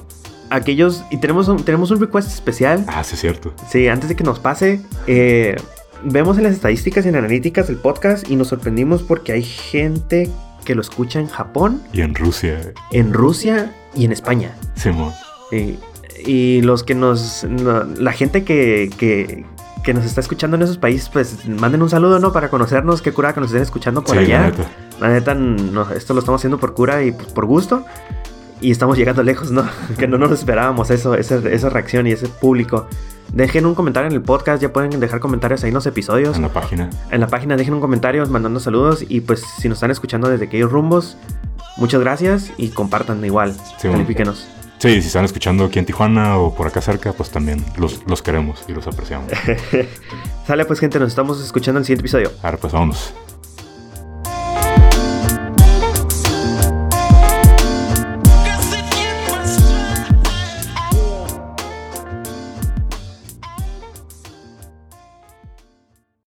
Aquellos. 0.49 1.05
Y 1.11 1.19
tenemos 1.19 1.49
un, 1.49 1.62
tenemos 1.64 1.90
un 1.90 2.01
request 2.01 2.29
especial. 2.29 2.85
Ah, 2.88 3.05
sí, 3.05 3.14
es 3.14 3.21
cierto. 3.21 3.53
Sí, 3.69 3.88
antes 3.88 4.09
de 4.09 4.17
que 4.17 4.25
nos 4.25 4.38
pase. 4.38 4.81
eh, 5.07 5.57
vemos 6.07 6.37
en 6.38 6.45
las 6.45 6.53
estadísticas 6.53 7.05
y 7.05 7.09
en 7.09 7.17
analíticas 7.17 7.67
del 7.67 7.77
podcast 7.77 8.31
y 8.31 8.37
nos 8.37 8.49
sorprendimos 8.49 9.03
porque 9.03 9.33
hay 9.33 9.43
gente 9.43 10.31
que 10.64 10.74
lo 10.74 10.81
escucha 10.81 11.20
en 11.20 11.29
Japón, 11.29 11.83
Y 11.92 12.00
en 12.00 12.14
Rusia, 12.14 12.72
en 12.90 13.12
Rusia 13.12 13.72
y 13.94 14.05
en 14.05 14.12
España. 14.12 14.55
Simón. 14.74 15.12
Y, 15.53 15.79
y 16.27 16.62
los 16.62 16.83
que 16.83 16.94
nos. 16.94 17.44
no- 17.44 17.85
la 17.85 18.12
gente 18.12 18.44
que, 18.44 18.90
que, 18.98 19.44
que 19.85 19.94
nos 19.94 20.05
está 20.05 20.20
escuchando 20.20 20.57
en 20.57 20.62
esos 20.62 20.79
países, 20.79 21.09
pues 21.11 21.46
manden 21.46 21.83
un 21.83 21.90
saludo, 21.90 22.18
¿no? 22.18 22.33
Para 22.33 22.48
conocernos. 22.50 23.03
Qué 23.03 23.12
cura 23.12 23.33
que 23.35 23.40
nos 23.40 23.50
estén 23.50 23.62
escuchando 23.62 24.03
por 24.03 24.16
Sí, 24.18 24.27
la 24.27 24.38
allá. 24.38 24.46
neta. 24.50 24.64
La 25.00 25.09
neta, 25.11 25.35
no, 25.35 25.90
esto 25.90 26.14
lo 26.14 26.20
estamos 26.20 26.40
haciendo 26.40 26.59
por 26.59 26.72
cura 26.74 27.03
y 27.05 27.12
por 27.12 27.46
gusto. 27.46 27.85
Y 28.61 28.71
estamos 28.71 28.97
llegando 28.97 29.23
lejos, 29.23 29.51
¿no? 29.51 29.69
que 29.99 30.07
no 30.07 30.19
nos 30.19 30.33
esperábamos 30.33 30.90
eso, 30.90 31.14
esa, 31.14 31.37
esa 31.49 31.69
reacción 31.69 32.07
y 32.07 32.12
ese 32.12 32.29
público. 32.29 32.87
Dejen 33.33 33.67
un 33.67 33.75
comentario 33.75 34.09
en 34.09 34.14
el 34.14 34.23
podcast, 34.23 34.62
ya 34.62 34.73
pueden 34.73 35.01
dejar 35.01 35.19
comentarios 35.19 35.64
ahí 35.64 35.69
en 35.69 35.75
los 35.75 35.87
episodios. 35.87 36.37
En 36.37 36.43
la 36.43 36.51
página. 36.51 36.90
En 37.11 37.21
la 37.21 37.27
página 37.27 37.57
dejen 37.57 37.75
un 37.75 37.81
comentario 37.81 38.25
mandando 38.27 38.61
saludos 38.61 39.05
y 39.09 39.23
pues 39.23 39.43
si 39.59 39.69
nos 39.69 39.77
están 39.77 39.90
escuchando 39.90 40.29
desde 40.29 40.45
aquellos 40.47 40.71
rumbos, 40.71 41.17
muchas 41.77 42.01
gracias 42.01 42.53
y 42.57 42.69
compartan 42.69 43.25
igual. 43.25 43.55
Sí, 43.79 43.88
califíquenos. 43.88 44.47
Sí, 44.79 45.01
si 45.01 45.07
están 45.09 45.25
escuchando 45.25 45.64
aquí 45.64 45.79
en 45.79 45.87
Tijuana 45.87 46.37
o 46.37 46.55
por 46.55 46.67
acá 46.67 46.81
cerca, 46.81 47.12
pues 47.12 47.31
también 47.31 47.64
los, 47.79 48.03
los 48.07 48.23
queremos 48.23 48.62
y 48.69 48.73
los 48.73 48.87
apreciamos. 48.87 49.33
Sale 50.47 50.64
pues 50.67 50.79
gente, 50.79 50.99
nos 50.99 51.09
estamos 51.09 51.43
escuchando 51.43 51.79
en 51.79 51.83
el 51.83 51.87
siguiente 51.87 52.03
episodio. 52.03 52.31
Ahora 52.43 52.59
pues 52.59 52.73
vámonos. 52.73 53.14